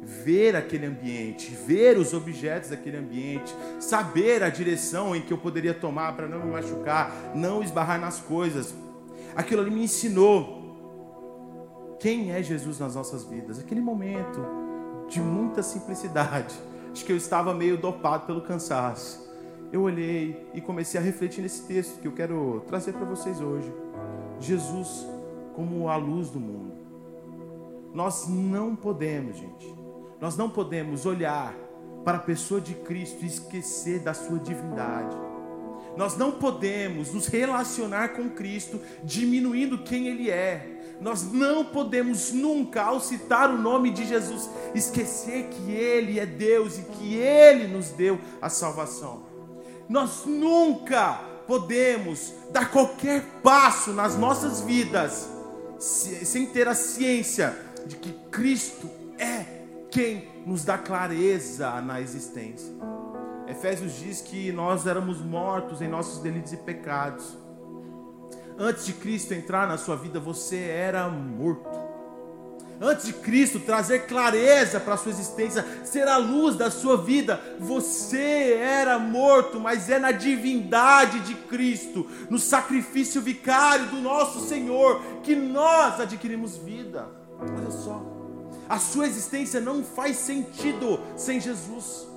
ver 0.01 0.57
aquele 0.57 0.87
ambiente, 0.87 1.55
ver 1.67 1.99
os 1.99 2.15
objetos 2.15 2.71
daquele 2.71 2.97
ambiente, 2.97 3.55
saber 3.81 4.43
a 4.43 4.49
direção 4.49 5.15
em 5.15 5.21
que 5.21 5.33
eu 5.33 5.39
poderia 5.39 5.75
tomar 5.75 6.17
para 6.17 6.27
não 6.27 6.41
me 6.41 6.51
machucar, 6.51 7.13
não 7.35 7.63
esbarrar 7.63 8.01
nas 8.01 8.19
coisas. 8.19 8.75
Aquilo 9.37 9.61
ali 9.61 9.71
me 9.71 9.85
ensinou 9.85 10.63
quem 12.01 12.33
é 12.33 12.43
Jesus 12.43 12.79
nas 12.79 12.95
nossas 12.95 13.25
vidas, 13.25 13.59
aquele 13.59 13.81
momento 13.81 14.41
de 15.09 15.21
muita 15.21 15.63
simplicidade 15.63 16.55
Acho 16.93 17.05
que 17.05 17.13
eu 17.13 17.17
estava 17.17 17.55
meio 17.55 17.77
dopado 17.77 18.27
pelo 18.27 18.43
cansaço. 18.43 19.29
Eu 19.73 19.83
olhei 19.83 20.47
e 20.53 20.61
comecei 20.61 21.01
a 21.01 21.03
refletir 21.03 21.41
nesse 21.41 21.67
texto 21.67 21.99
que 22.01 22.07
eu 22.07 22.13
quero 22.13 22.63
trazer 22.67 22.93
para 22.93 23.07
vocês 23.07 23.41
hoje. 23.41 23.73
Jesus 24.39 25.07
como 25.55 25.89
a 25.89 25.97
luz 25.97 26.31
do 26.31 26.39
mundo. 26.39 26.73
Nós 27.95 28.29
não 28.29 28.75
podemos, 28.77 29.37
gente, 29.37 29.75
nós 30.21 30.37
não 30.37 30.49
podemos 30.49 31.05
olhar 31.07 31.55
para 32.05 32.19
a 32.19 32.21
pessoa 32.21 32.61
de 32.61 32.75
Cristo 32.75 33.23
e 33.23 33.27
esquecer 33.27 34.01
da 34.01 34.15
sua 34.15 34.39
divindade. 34.39 35.17
Nós 35.97 36.17
não 36.17 36.33
podemos 36.33 37.13
nos 37.13 37.27
relacionar 37.27 38.11
com 38.11 38.31
Cristo 38.31 38.81
diminuindo 39.05 39.79
quem 39.79 40.09
Ele 40.09 40.31
é. 40.31 40.72
Nós 41.03 41.25
não 41.33 41.65
podemos 41.65 42.31
nunca, 42.33 42.83
ao 42.83 43.01
citar 43.01 43.51
o 43.51 43.59
nome 43.59 43.91
de 43.91 44.07
Jesus, 44.07 44.49
esquecer 44.73 45.49
que 45.49 45.73
Ele 45.73 46.21
é 46.21 46.25
Deus 46.25 46.79
e 46.79 46.83
que 46.83 47.17
Ele 47.17 47.67
nos 47.67 47.89
deu 47.91 48.21
a 48.41 48.49
salvação. 48.49 49.25
Nós 49.89 50.25
nunca 50.25 51.15
podemos 51.45 52.33
dar 52.53 52.71
qualquer 52.71 53.25
passo 53.43 53.93
nas 53.93 54.17
nossas 54.17 54.61
vidas 54.61 55.29
sem 55.79 56.47
ter 56.47 56.69
a 56.69 56.75
ciência 56.75 57.53
de 57.85 57.97
que 57.97 58.13
Cristo 58.31 58.89
é 59.19 59.45
quem 59.91 60.29
nos 60.47 60.65
dá 60.65 60.79
clareza 60.79 61.81
na 61.81 62.01
existência. 62.01 62.73
Efésios 63.49 63.99
diz 63.99 64.21
que 64.21 64.53
nós 64.53 64.87
éramos 64.87 65.21
mortos 65.21 65.83
em 65.83 65.89
nossos 65.89 66.21
delitos 66.21 66.53
e 66.53 66.57
pecados 66.59 67.42
Antes 68.65 68.87
de 68.87 68.93
Cristo 68.93 69.35
entrar 69.35 69.67
na 69.67 69.77
sua 69.77 69.97
vida, 69.97 70.21
você 70.21 70.57
era 70.57 71.09
morto. 71.09 71.69
Antes 72.81 73.07
de 73.07 73.13
Cristo 73.13 73.59
trazer 73.59 74.07
clareza 74.07 74.79
para 74.79 74.95
a 74.95 74.97
sua 74.97 75.11
existência, 75.11 75.67
ser 75.85 76.07
a 76.07 76.17
luz 76.17 76.55
da 76.55 76.71
sua 76.71 76.97
vida, 76.97 77.43
você 77.59 78.53
era 78.53 79.01
morto, 79.01 79.59
mas 79.59 79.91
é 79.91 79.99
na 79.99 80.13
divindade 80.13 81.19
de 81.27 81.35
Cristo, 81.35 82.07
no 82.31 82.39
sacrifício 82.39 83.21
vicário 83.21 83.87
do 83.87 84.01
nosso 84.01 84.47
Senhor, 84.47 85.03
que 85.25 85.35
nós 85.35 85.99
adquirimos 85.99 86.57
vida. 86.57 87.09
Olha 87.41 87.71
só, 87.73 88.01
a 88.69 88.79
sua 88.79 89.09
existência 89.09 89.61
não 89.61 89.83
faz 89.83 90.19
sentido 90.19 91.01
sem 91.17 91.41
Jesus 91.41 92.12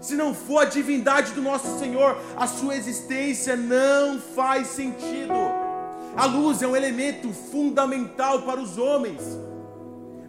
se 0.00 0.14
não 0.14 0.34
for 0.34 0.60
a 0.60 0.64
divindade 0.64 1.32
do 1.32 1.42
nosso 1.42 1.78
Senhor, 1.78 2.16
a 2.36 2.46
sua 2.46 2.76
existência 2.76 3.56
não 3.56 4.20
faz 4.20 4.68
sentido. 4.68 5.32
A 6.16 6.26
luz 6.26 6.62
é 6.62 6.66
um 6.66 6.76
elemento 6.76 7.32
fundamental 7.32 8.42
para 8.42 8.60
os 8.60 8.78
homens. 8.78 9.20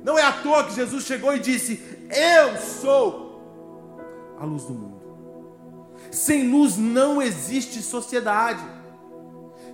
Não 0.03 0.17
é 0.17 0.23
à 0.23 0.31
toa 0.31 0.63
que 0.63 0.75
Jesus 0.75 1.03
chegou 1.03 1.35
e 1.35 1.39
disse: 1.39 1.81
Eu 2.09 2.57
sou 2.57 3.29
a 4.39 4.45
luz 4.45 4.63
do 4.63 4.73
mundo. 4.73 4.99
Sem 6.11 6.49
luz 6.49 6.77
não 6.77 7.21
existe 7.21 7.81
sociedade. 7.81 8.63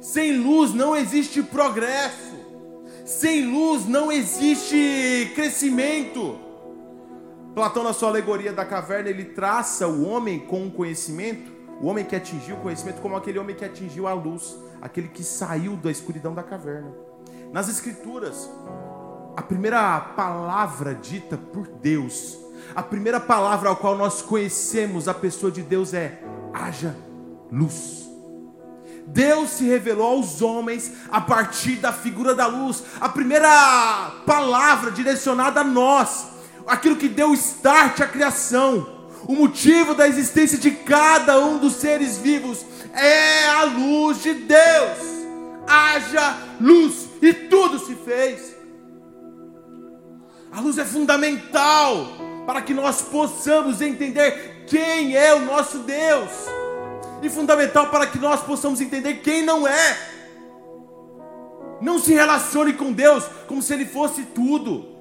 Sem 0.01 0.37
luz 0.37 0.73
não 0.73 0.95
existe 0.95 1.41
progresso. 1.41 2.35
Sem 3.05 3.45
luz 3.45 3.85
não 3.85 4.11
existe 4.11 5.31
crescimento. 5.35 6.44
Platão, 7.55 7.83
na 7.83 7.93
sua 7.93 8.09
alegoria 8.09 8.53
da 8.53 8.65
caverna, 8.65 9.09
ele 9.09 9.25
traça 9.25 9.87
o 9.87 10.07
homem 10.07 10.39
com 10.39 10.67
o 10.67 10.71
conhecimento 10.71 11.55
o 11.79 11.87
homem 11.87 12.05
que 12.05 12.15
atingiu 12.15 12.55
o 12.55 12.59
conhecimento 12.59 13.01
como 13.01 13.15
aquele 13.15 13.37
homem 13.37 13.55
que 13.55 13.65
atingiu 13.65 14.07
a 14.07 14.13
luz, 14.13 14.55
aquele 14.81 15.07
que 15.07 15.23
saiu 15.23 15.75
da 15.75 15.91
escuridão 15.91 16.33
da 16.33 16.43
caverna. 16.43 16.91
Nas 17.51 17.69
Escrituras, 17.69 18.49
a 19.35 19.41
primeira 19.41 19.99
palavra 19.99 20.95
dita 20.95 21.37
por 21.37 21.67
Deus, 21.67 22.37
a 22.73 22.81
primeira 22.81 23.19
palavra 23.19 23.69
ao 23.69 23.75
qual 23.75 23.97
nós 23.97 24.21
conhecemos 24.21 25.07
a 25.07 25.13
pessoa 25.13 25.51
de 25.51 25.61
Deus 25.61 25.93
é: 25.93 26.21
haja 26.53 26.95
luz. 27.51 28.05
Deus 29.07 29.51
se 29.51 29.65
revelou 29.65 30.17
aos 30.17 30.41
homens 30.41 30.91
a 31.11 31.21
partir 31.21 31.75
da 31.75 31.93
figura 31.93 32.33
da 32.33 32.47
luz. 32.47 32.83
A 32.99 33.07
primeira 33.07 34.11
palavra 34.25 34.89
direcionada 34.89 35.61
a 35.61 35.63
nós, 35.63 36.27
aquilo 36.67 36.95
que 36.95 37.07
deu 37.07 37.33
start 37.33 38.01
à 38.01 38.07
criação, 38.07 38.95
o 39.27 39.33
motivo 39.33 39.93
da 39.93 40.07
existência 40.07 40.57
de 40.57 40.71
cada 40.71 41.39
um 41.39 41.57
dos 41.57 41.73
seres 41.73 42.17
vivos 42.17 42.65
é 42.93 43.45
a 43.47 43.63
luz 43.63 44.21
de 44.21 44.33
Deus. 44.33 45.15
Haja 45.67 46.37
luz 46.61 47.07
e 47.21 47.33
tudo 47.33 47.79
se 47.79 47.95
fez. 47.95 48.55
A 50.51 50.61
luz 50.61 50.77
é 50.77 50.85
fundamental 50.85 52.07
para 52.45 52.61
que 52.61 52.73
nós 52.73 53.01
possamos 53.01 53.81
entender 53.81 54.65
quem 54.67 55.15
é 55.15 55.33
o 55.33 55.41
nosso 55.41 55.79
Deus 55.79 56.29
e 57.21 57.29
fundamental 57.29 57.87
para 57.87 58.05
que 58.05 58.19
nós 58.19 58.41
possamos 58.41 58.79
entender 58.79 59.15
quem 59.15 59.43
não 59.43 59.67
é. 59.67 59.97
Não 61.81 61.99
se 61.99 62.13
relacione 62.13 62.73
com 62.73 62.93
Deus 62.93 63.25
como 63.47 63.61
se 63.61 63.73
Ele 63.73 63.85
fosse 63.85 64.21
tudo. 64.23 64.94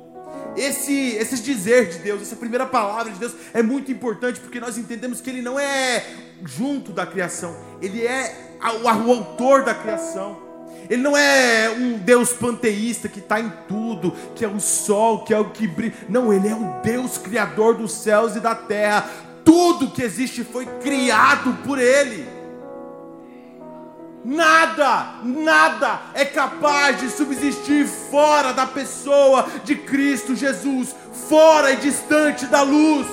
Esse, 0.56 1.16
esse 1.16 1.42
dizer 1.42 1.88
de 1.88 1.98
Deus, 1.98 2.22
essa 2.22 2.36
primeira 2.36 2.66
palavra 2.66 3.12
de 3.12 3.18
Deus 3.18 3.32
é 3.52 3.62
muito 3.62 3.90
importante 3.90 4.40
porque 4.40 4.60
nós 4.60 4.78
entendemos 4.78 5.20
que 5.20 5.30
Ele 5.30 5.42
não 5.42 5.58
é 5.58 6.04
junto 6.44 6.92
da 6.92 7.06
criação, 7.06 7.56
Ele 7.80 8.06
é 8.06 8.54
o, 8.82 8.88
autor 8.88 9.64
da 9.64 9.74
criação. 9.74 10.42
Ele 10.88 11.00
não 11.00 11.16
é 11.16 11.70
um 11.70 11.96
Deus 11.96 12.34
panteísta 12.34 13.08
que 13.08 13.18
está 13.18 13.40
em 13.40 13.50
tudo, 13.66 14.12
que 14.34 14.44
é 14.44 14.48
o 14.48 14.60
sol, 14.60 15.24
que 15.24 15.32
é 15.32 15.38
o 15.38 15.50
que 15.50 15.66
brilha. 15.66 15.94
Não, 16.10 16.30
Ele 16.30 16.46
é 16.46 16.54
o 16.54 16.82
Deus 16.82 17.16
criador 17.16 17.74
dos 17.74 17.92
céus 17.92 18.36
e 18.36 18.40
da 18.40 18.54
terra. 18.54 19.08
Tudo 19.42 19.90
que 19.90 20.02
existe 20.02 20.44
foi 20.44 20.66
criado 20.82 21.56
por 21.64 21.78
Ele. 21.78 22.33
Nada, 24.24 25.20
nada 25.22 26.00
é 26.14 26.24
capaz 26.24 26.98
de 26.98 27.10
subsistir 27.10 27.86
fora 27.86 28.52
da 28.52 28.66
pessoa 28.66 29.46
de 29.64 29.76
Cristo 29.76 30.34
Jesus, 30.34 30.96
fora 31.28 31.72
e 31.72 31.76
distante 31.76 32.46
da 32.46 32.62
luz. 32.62 33.06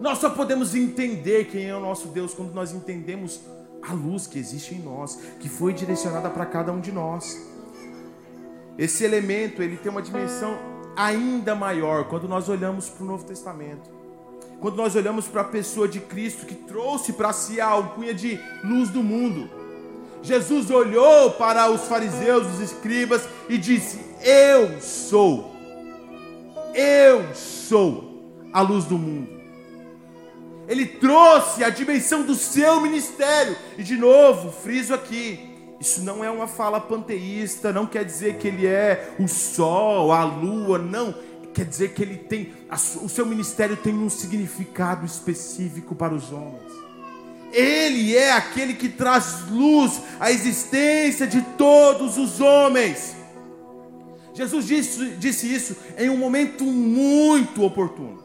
Nós 0.00 0.18
só 0.18 0.28
podemos 0.28 0.74
entender 0.74 1.44
quem 1.44 1.68
é 1.68 1.76
o 1.76 1.80
nosso 1.80 2.08
Deus 2.08 2.34
quando 2.34 2.52
nós 2.52 2.72
entendemos 2.72 3.40
a 3.80 3.92
luz 3.92 4.26
que 4.26 4.40
existe 4.40 4.74
em 4.74 4.80
nós, 4.80 5.20
que 5.38 5.48
foi 5.48 5.72
direcionada 5.72 6.28
para 6.28 6.44
cada 6.44 6.72
um 6.72 6.80
de 6.80 6.90
nós. 6.90 7.40
Esse 8.76 9.04
elemento, 9.04 9.62
ele 9.62 9.76
tem 9.76 9.90
uma 9.90 10.02
dimensão 10.02 10.58
ainda 10.96 11.54
maior 11.54 12.08
quando 12.08 12.26
nós 12.26 12.48
olhamos 12.48 12.88
para 12.88 13.04
o 13.04 13.06
Novo 13.06 13.24
Testamento. 13.24 13.88
Quando 14.60 14.76
nós 14.76 14.96
olhamos 14.96 15.26
para 15.26 15.42
a 15.42 15.44
pessoa 15.44 15.86
de 15.86 16.00
Cristo 16.00 16.46
que 16.46 16.54
trouxe 16.54 17.12
para 17.12 17.32
si 17.32 17.60
a 17.60 17.66
alcunha 17.66 18.14
de 18.14 18.40
luz 18.62 18.88
do 18.88 19.02
mundo. 19.02 19.50
Jesus 20.22 20.70
olhou 20.70 21.32
para 21.32 21.70
os 21.70 21.82
fariseus, 21.82 22.46
os 22.46 22.60
escribas 22.60 23.28
e 23.48 23.58
disse: 23.58 24.00
Eu 24.22 24.80
sou, 24.80 25.54
eu 26.74 27.34
sou 27.34 28.48
a 28.52 28.62
luz 28.62 28.86
do 28.86 28.98
mundo. 28.98 29.34
Ele 30.66 30.86
trouxe 30.86 31.62
a 31.62 31.68
dimensão 31.68 32.22
do 32.22 32.34
seu 32.34 32.80
ministério. 32.80 33.56
E 33.76 33.82
de 33.82 33.96
novo, 33.96 34.50
friso 34.50 34.94
aqui, 34.94 35.54
isso 35.78 36.02
não 36.02 36.24
é 36.24 36.30
uma 36.30 36.46
fala 36.46 36.80
panteísta, 36.80 37.72
não 37.72 37.84
quer 37.84 38.04
dizer 38.04 38.36
que 38.38 38.48
ele 38.48 38.66
é 38.66 39.14
o 39.18 39.28
sol, 39.28 40.12
a 40.12 40.24
lua, 40.24 40.78
não. 40.78 41.14
Quer 41.54 41.64
dizer 41.64 41.94
que 41.94 42.02
ele 42.02 42.16
tem, 42.16 42.52
o 43.00 43.08
seu 43.08 43.24
ministério 43.24 43.76
tem 43.76 43.94
um 43.94 44.10
significado 44.10 45.06
específico 45.06 45.94
para 45.94 46.12
os 46.12 46.32
homens. 46.32 46.72
Ele 47.52 48.16
é 48.16 48.32
aquele 48.32 48.74
que 48.74 48.88
traz 48.88 49.48
luz 49.48 50.00
à 50.18 50.32
existência 50.32 51.28
de 51.28 51.40
todos 51.56 52.18
os 52.18 52.40
homens. 52.40 53.14
Jesus 54.34 54.66
disse, 54.66 55.10
disse 55.10 55.54
isso 55.54 55.76
em 55.96 56.10
um 56.10 56.16
momento 56.16 56.64
muito 56.64 57.62
oportuno. 57.62 58.24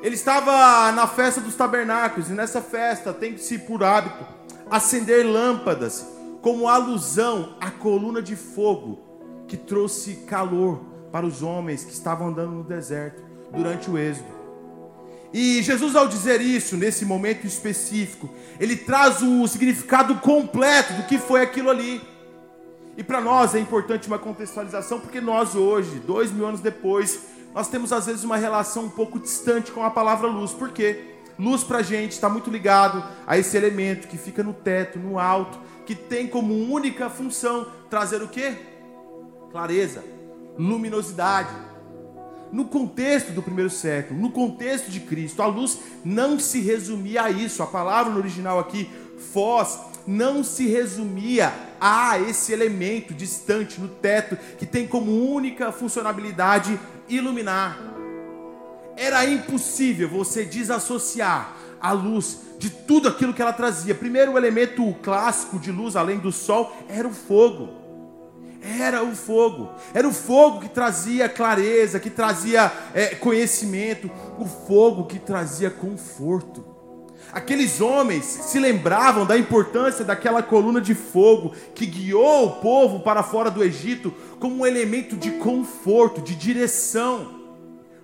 Ele 0.00 0.14
estava 0.14 0.92
na 0.92 1.08
festa 1.08 1.40
dos 1.40 1.56
tabernáculos, 1.56 2.30
e 2.30 2.34
nessa 2.34 2.60
festa 2.60 3.12
tem-se 3.12 3.58
por 3.58 3.82
hábito 3.82 4.24
acender 4.70 5.26
lâmpadas 5.26 6.06
como 6.40 6.68
alusão 6.68 7.56
à 7.60 7.70
coluna 7.72 8.22
de 8.22 8.36
fogo 8.36 9.00
que 9.48 9.56
trouxe 9.56 10.14
calor 10.26 10.93
para 11.14 11.24
os 11.24 11.44
homens 11.44 11.84
que 11.84 11.92
estavam 11.92 12.26
andando 12.26 12.50
no 12.50 12.64
deserto 12.64 13.22
durante 13.52 13.88
o 13.88 13.96
êxodo. 13.96 14.26
E 15.32 15.62
Jesus, 15.62 15.94
ao 15.94 16.08
dizer 16.08 16.40
isso, 16.40 16.76
nesse 16.76 17.04
momento 17.04 17.46
específico, 17.46 18.28
ele 18.58 18.74
traz 18.74 19.22
o 19.22 19.46
significado 19.46 20.16
completo 20.16 20.92
do 20.94 21.04
que 21.04 21.16
foi 21.16 21.40
aquilo 21.40 21.70
ali. 21.70 22.02
E 22.96 23.04
para 23.04 23.20
nós 23.20 23.54
é 23.54 23.60
importante 23.60 24.08
uma 24.08 24.18
contextualização, 24.18 24.98
porque 24.98 25.20
nós 25.20 25.54
hoje, 25.54 26.00
dois 26.00 26.32
mil 26.32 26.48
anos 26.48 26.58
depois, 26.60 27.20
nós 27.54 27.68
temos 27.68 27.92
às 27.92 28.06
vezes 28.06 28.24
uma 28.24 28.36
relação 28.36 28.86
um 28.86 28.90
pouco 28.90 29.20
distante 29.20 29.70
com 29.70 29.84
a 29.84 29.90
palavra 29.90 30.26
luz. 30.26 30.50
Por 30.50 30.72
quê? 30.72 31.14
Luz 31.38 31.62
para 31.62 31.78
a 31.78 31.82
gente 31.82 32.10
está 32.10 32.28
muito 32.28 32.50
ligado 32.50 33.04
a 33.24 33.38
esse 33.38 33.56
elemento 33.56 34.08
que 34.08 34.18
fica 34.18 34.42
no 34.42 34.52
teto, 34.52 34.98
no 34.98 35.16
alto, 35.20 35.60
que 35.86 35.94
tem 35.94 36.26
como 36.26 36.52
única 36.52 37.08
função 37.08 37.68
trazer 37.88 38.20
o 38.20 38.26
quê? 38.26 38.56
Clareza, 39.52 40.13
luminosidade. 40.58 41.50
No 42.52 42.66
contexto 42.66 43.32
do 43.32 43.42
primeiro 43.42 43.70
século, 43.70 44.20
no 44.20 44.30
contexto 44.30 44.90
de 44.90 45.00
Cristo, 45.00 45.42
a 45.42 45.46
luz 45.46 45.78
não 46.04 46.38
se 46.38 46.60
resumia 46.60 47.24
a 47.24 47.30
isso. 47.30 47.62
A 47.62 47.66
palavra 47.66 48.12
no 48.12 48.18
original 48.18 48.58
aqui, 48.58 48.88
fós, 49.32 49.78
não 50.06 50.44
se 50.44 50.66
resumia 50.66 51.52
a 51.80 52.18
esse 52.20 52.52
elemento 52.52 53.12
distante 53.12 53.80
no 53.80 53.88
teto 53.88 54.36
que 54.56 54.66
tem 54.66 54.86
como 54.86 55.32
única 55.34 55.72
funcionalidade 55.72 56.78
iluminar. 57.08 57.78
Era 58.96 59.26
impossível 59.26 60.08
você 60.08 60.44
desassociar 60.44 61.56
a 61.80 61.92
luz 61.92 62.38
de 62.58 62.70
tudo 62.70 63.08
aquilo 63.08 63.34
que 63.34 63.42
ela 63.42 63.52
trazia. 63.52 63.94
Primeiro, 63.94 64.32
o 64.32 64.38
elemento 64.38 64.94
clássico 65.02 65.58
de 65.58 65.72
luz, 65.72 65.96
além 65.96 66.18
do 66.18 66.30
sol, 66.30 66.74
era 66.88 67.08
o 67.08 67.12
fogo. 67.12 67.83
Era 68.64 69.02
o 69.02 69.14
fogo. 69.14 69.70
Era 69.92 70.08
o 70.08 70.12
fogo 70.12 70.60
que 70.60 70.68
trazia 70.68 71.28
clareza, 71.28 72.00
que 72.00 72.08
trazia 72.08 72.72
é, 72.94 73.14
conhecimento. 73.14 74.10
O 74.38 74.46
fogo 74.46 75.04
que 75.04 75.18
trazia 75.18 75.70
conforto. 75.70 76.74
Aqueles 77.32 77.80
homens 77.80 78.24
se 78.24 78.58
lembravam 78.58 79.26
da 79.26 79.36
importância 79.36 80.04
daquela 80.04 80.42
coluna 80.42 80.80
de 80.80 80.94
fogo 80.94 81.52
que 81.74 81.84
guiou 81.84 82.46
o 82.46 82.52
povo 82.60 83.00
para 83.00 83.22
fora 83.22 83.50
do 83.50 83.62
Egito 83.62 84.14
como 84.38 84.62
um 84.62 84.66
elemento 84.66 85.16
de 85.16 85.32
conforto, 85.32 86.20
de 86.20 86.34
direção. 86.34 87.42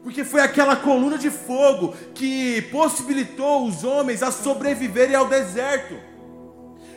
Porque 0.03 0.25
foi 0.25 0.41
aquela 0.41 0.77
coluna 0.77 1.17
de 1.17 1.31
fogo 1.31 1.95
que 2.15 2.63
possibilitou 2.73 3.67
os 3.67 3.85
homens 3.85 4.23
a 4.23 4.33
sobreviverem 4.33 5.15
ao 5.15 5.29
deserto. 5.29 6.10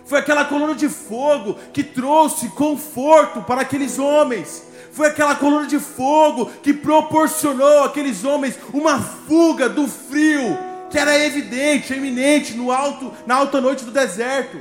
Foi 0.05 0.19
aquela 0.19 0.45
coluna 0.45 0.75
de 0.75 0.89
fogo 0.89 1.55
que 1.72 1.83
trouxe 1.83 2.50
conforto 2.50 3.41
para 3.41 3.62
aqueles 3.62 3.98
homens. 3.98 4.63
Foi 4.91 5.07
aquela 5.07 5.36
coluna 5.36 5.65
de 5.65 5.79
fogo 5.79 6.51
que 6.62 6.74
proporcionou 6.74 7.83
àqueles 7.83 8.24
homens 8.24 8.57
uma 8.74 9.00
fuga 9.00 9.67
do 9.67 9.88
frio 9.88 10.57
que 10.89 11.00
era 11.00 11.17
evidente, 11.17 11.91
eminente 11.91 12.53
no 12.53 12.72
alto, 12.72 13.12
na 13.25 13.36
alta 13.36 13.60
noite 13.60 13.83
do 13.83 13.91
deserto. 13.91 14.60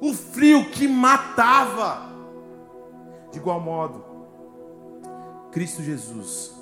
O 0.00 0.12
frio 0.12 0.68
que 0.70 0.88
matava. 0.88 2.10
De 3.30 3.38
igual 3.38 3.60
modo, 3.60 4.04
Cristo 5.52 5.82
Jesus 5.82 6.52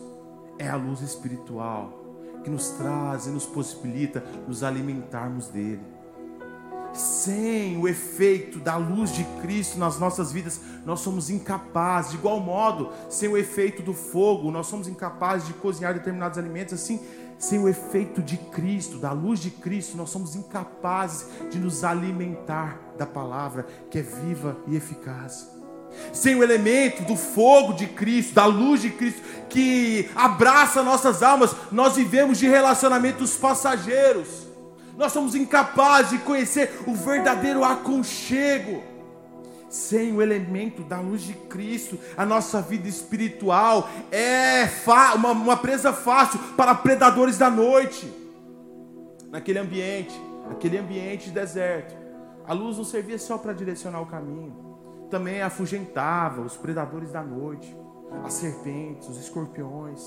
é 0.59 0.69
a 0.69 0.77
luz 0.77 1.01
espiritual 1.01 2.05
que 2.45 2.51
nos 2.51 2.69
traz 2.71 3.27
e 3.27 3.31
nos 3.31 3.47
possibilita 3.47 4.23
nos 4.47 4.63
alimentarmos 4.63 5.49
dele. 5.49 5.81
Sem 6.99 7.79
o 7.79 7.87
efeito 7.87 8.59
da 8.59 8.77
luz 8.77 9.13
de 9.13 9.23
Cristo 9.41 9.79
nas 9.79 10.01
nossas 10.01 10.33
vidas, 10.33 10.61
nós 10.85 10.99
somos 10.99 11.31
incapazes. 11.31 12.11
De 12.11 12.17
igual 12.17 12.41
modo, 12.41 12.91
sem 13.09 13.29
o 13.29 13.37
efeito 13.37 13.83
do 13.83 13.95
fogo, 13.95 14.51
nós 14.51 14.67
somos 14.67 14.89
incapazes 14.89 15.47
de 15.47 15.55
cozinhar 15.55 15.95
determinados 15.95 16.37
alimentos. 16.37 16.75
Assim, 16.75 17.01
sem 17.39 17.61
o 17.61 17.69
efeito 17.69 18.21
de 18.21 18.37
Cristo, 18.37 18.99
da 18.99 19.13
luz 19.13 19.39
de 19.39 19.51
Cristo, 19.51 19.97
nós 19.97 20.11
somos 20.11 20.35
incapazes 20.35 21.29
de 21.49 21.59
nos 21.61 21.85
alimentar 21.85 22.81
da 22.99 23.07
palavra 23.07 23.65
que 23.89 24.01
é 24.01 24.03
viva 24.03 24.57
e 24.67 24.75
eficaz 24.75 25.57
sem 26.13 26.37
o 26.37 26.43
elemento 26.43 27.03
do 27.05 27.17
fogo 27.17 27.73
de 27.73 27.87
Cristo, 27.87 28.35
da 28.35 28.45
luz 28.45 28.83
de 28.83 28.91
Cristo, 28.91 29.23
que 29.49 30.09
abraça 30.15 30.83
nossas 30.83 31.23
almas, 31.23 31.55
nós 31.73 31.97
vivemos 31.97 32.39
de 32.39 32.47
relacionamentos 32.47 33.37
passageiros. 33.37 34.48
Nós 34.99 35.13
somos 35.13 35.37
incapazes 35.37 36.11
de 36.11 36.19
conhecer 36.19 36.83
o 36.85 36.93
verdadeiro 36.93 37.63
aconchego. 37.63 38.83
Sem 39.71 40.13
o 40.13 40.21
elemento 40.21 40.83
da 40.83 40.99
luz 40.99 41.23
de 41.23 41.35
Cristo, 41.35 41.97
a 42.17 42.27
nossa 42.27 42.61
vida 42.61 42.89
espiritual 42.89 43.89
é 44.11 44.69
uma, 45.15 45.31
uma 45.31 45.57
presa 45.57 45.93
fácil 45.93 46.41
para 46.57 46.75
predadores 46.75 47.39
da 47.39 47.49
noite. 47.49 48.13
Naquele 49.31 49.61
ambiente, 49.61 50.21
aquele 50.51 50.79
ambiente 50.79 51.27
de 51.27 51.33
deserto, 51.33 51.95
a 52.45 52.53
luz 52.53 52.77
não 52.77 52.85
servia 52.85 53.19
só 53.21 53.39
para 53.39 53.53
direcionar 53.53 54.01
o 54.01 54.07
caminho, 54.07 54.79
também 55.09 55.43
afugentava 55.43 56.41
os 56.41 56.57
predadores 56.57 57.13
da 57.13 57.23
noite, 57.23 57.73
as 58.25 58.33
serpentes, 58.33 59.07
os 59.09 59.19
escorpiões. 59.19 60.03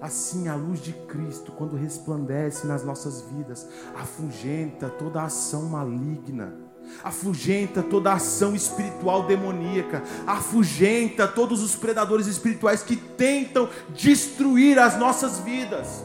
Assim, 0.00 0.48
a 0.48 0.54
luz 0.54 0.80
de 0.80 0.92
Cristo, 0.92 1.52
quando 1.52 1.76
resplandece 1.76 2.66
nas 2.66 2.82
nossas 2.82 3.20
vidas, 3.20 3.68
afugenta 3.94 4.88
toda 4.88 5.22
ação 5.22 5.64
maligna, 5.64 6.54
afugenta 7.04 7.82
toda 7.82 8.14
ação 8.14 8.54
espiritual 8.54 9.26
demoníaca, 9.26 10.02
afugenta 10.26 11.28
todos 11.28 11.62
os 11.62 11.76
predadores 11.76 12.26
espirituais 12.26 12.82
que 12.82 12.96
tentam 12.96 13.68
destruir 13.90 14.78
as 14.78 14.98
nossas 14.98 15.38
vidas. 15.40 16.02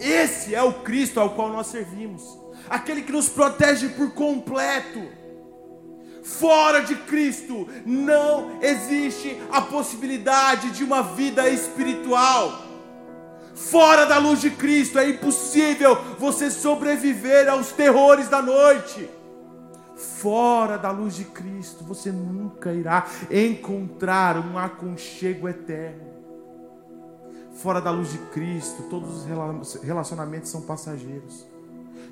Esse 0.00 0.54
é 0.54 0.62
o 0.62 0.72
Cristo 0.72 1.20
ao 1.20 1.30
qual 1.30 1.50
nós 1.50 1.68
servimos, 1.68 2.22
aquele 2.68 3.02
que 3.02 3.12
nos 3.12 3.28
protege 3.28 3.90
por 3.90 4.12
completo. 4.12 5.00
Fora 6.22 6.80
de 6.80 6.96
Cristo 6.96 7.68
não 7.86 8.58
existe 8.60 9.40
a 9.52 9.60
possibilidade 9.60 10.70
de 10.72 10.82
uma 10.84 11.02
vida 11.02 11.48
espiritual. 11.48 12.69
Fora 13.60 14.06
da 14.06 14.18
luz 14.18 14.40
de 14.40 14.50
Cristo 14.50 14.98
é 14.98 15.10
impossível 15.10 15.94
você 16.18 16.50
sobreviver 16.50 17.46
aos 17.46 17.70
terrores 17.70 18.26
da 18.28 18.40
noite. 18.40 19.08
Fora 19.94 20.78
da 20.78 20.90
luz 20.90 21.14
de 21.14 21.26
Cristo 21.26 21.84
você 21.84 22.10
nunca 22.10 22.72
irá 22.72 23.06
encontrar 23.30 24.38
um 24.38 24.56
aconchego 24.56 25.46
eterno. 25.46 26.08
Fora 27.52 27.82
da 27.82 27.90
luz 27.90 28.10
de 28.10 28.18
Cristo, 28.18 28.84
todos 28.84 29.26
os 29.26 29.74
relacionamentos 29.82 30.50
são 30.50 30.62
passageiros. 30.62 31.46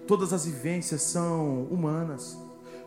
Todas 0.06 0.34
as 0.34 0.44
vivências 0.44 1.00
são 1.00 1.62
humanas. 1.70 2.38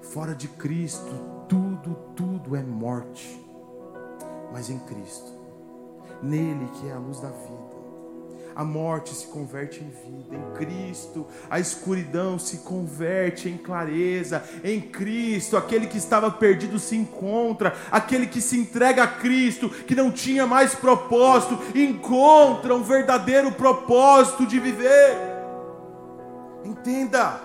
Fora 0.01 0.36
de 0.36 0.48
Cristo, 0.48 1.12
tudo, 1.50 1.96
tudo 2.15 2.56
é 2.56 2.62
morte. 2.62 3.44
Mas 4.53 4.70
em 4.70 4.77
Cristo, 4.77 5.32
nele 6.22 6.70
que 6.75 6.88
é 6.88 6.94
a 6.94 7.00
luz 7.00 7.20
da 7.20 7.30
vida, 7.30 7.71
a 8.55 8.63
morte 8.63 9.13
se 9.13 9.27
converte 9.27 9.81
em 9.84 9.89
vida, 9.89 10.36
em 10.36 10.53
Cristo, 10.55 11.25
a 11.50 11.60
escuridão 11.60 12.38
se 12.38 12.60
converte 12.60 13.50
em 13.50 13.58
clareza, 13.58 14.43
em 14.63 14.81
Cristo, 14.81 15.58
aquele 15.58 15.88
que 15.88 15.98
estava 15.98 16.29
perdido 16.29 16.79
se 16.79 16.96
encontra, 16.96 17.75
aquele 17.91 18.27
que 18.27 18.41
se 18.41 18.58
entrega 18.58 19.03
a 19.03 19.08
Cristo, 19.08 19.70
que 19.70 19.96
não 19.96 20.12
tinha 20.12 20.46
mais 20.46 20.75
propósito, 20.75 21.58
encontra 21.75 22.75
um 22.75 22.84
verdadeiro 22.84 23.51
propósito 23.51 24.46
de 24.46 24.60
viver. 24.60 25.17
Entenda, 26.63 27.41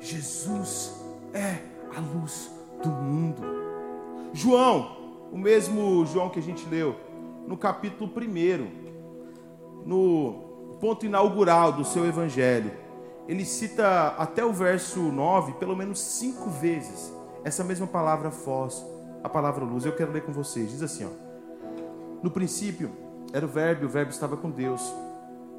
Jesus 0.00 0.94
é 1.32 1.58
a 1.96 2.00
luz 2.00 2.50
do 2.82 2.88
mundo. 2.90 3.42
João, 4.32 4.96
o 5.32 5.38
mesmo 5.38 6.04
João 6.06 6.28
que 6.28 6.38
a 6.38 6.42
gente 6.42 6.68
leu, 6.68 6.96
no 7.46 7.56
capítulo 7.56 8.10
1 8.14 8.85
no 9.86 10.76
ponto 10.80 11.06
inaugural 11.06 11.72
do 11.72 11.84
seu 11.84 12.04
evangelho, 12.04 12.72
ele 13.28 13.44
cita 13.44 14.08
até 14.18 14.44
o 14.44 14.52
verso 14.52 15.00
9, 15.00 15.54
pelo 15.54 15.76
menos 15.76 16.00
cinco 16.00 16.50
vezes, 16.50 17.12
essa 17.44 17.64
mesma 17.64 17.86
palavra 17.86 18.30
foz, 18.30 18.84
a 19.22 19.28
palavra 19.28 19.64
luz. 19.64 19.84
Eu 19.84 19.94
quero 19.94 20.12
ler 20.12 20.22
com 20.22 20.32
vocês. 20.32 20.70
Diz 20.70 20.82
assim: 20.82 21.04
ó, 21.04 22.22
No 22.22 22.30
princípio 22.30 22.90
era 23.32 23.46
o 23.46 23.48
Verbo, 23.48 23.86
o 23.86 23.88
Verbo 23.88 24.10
estava 24.10 24.36
com 24.36 24.50
Deus, 24.50 24.82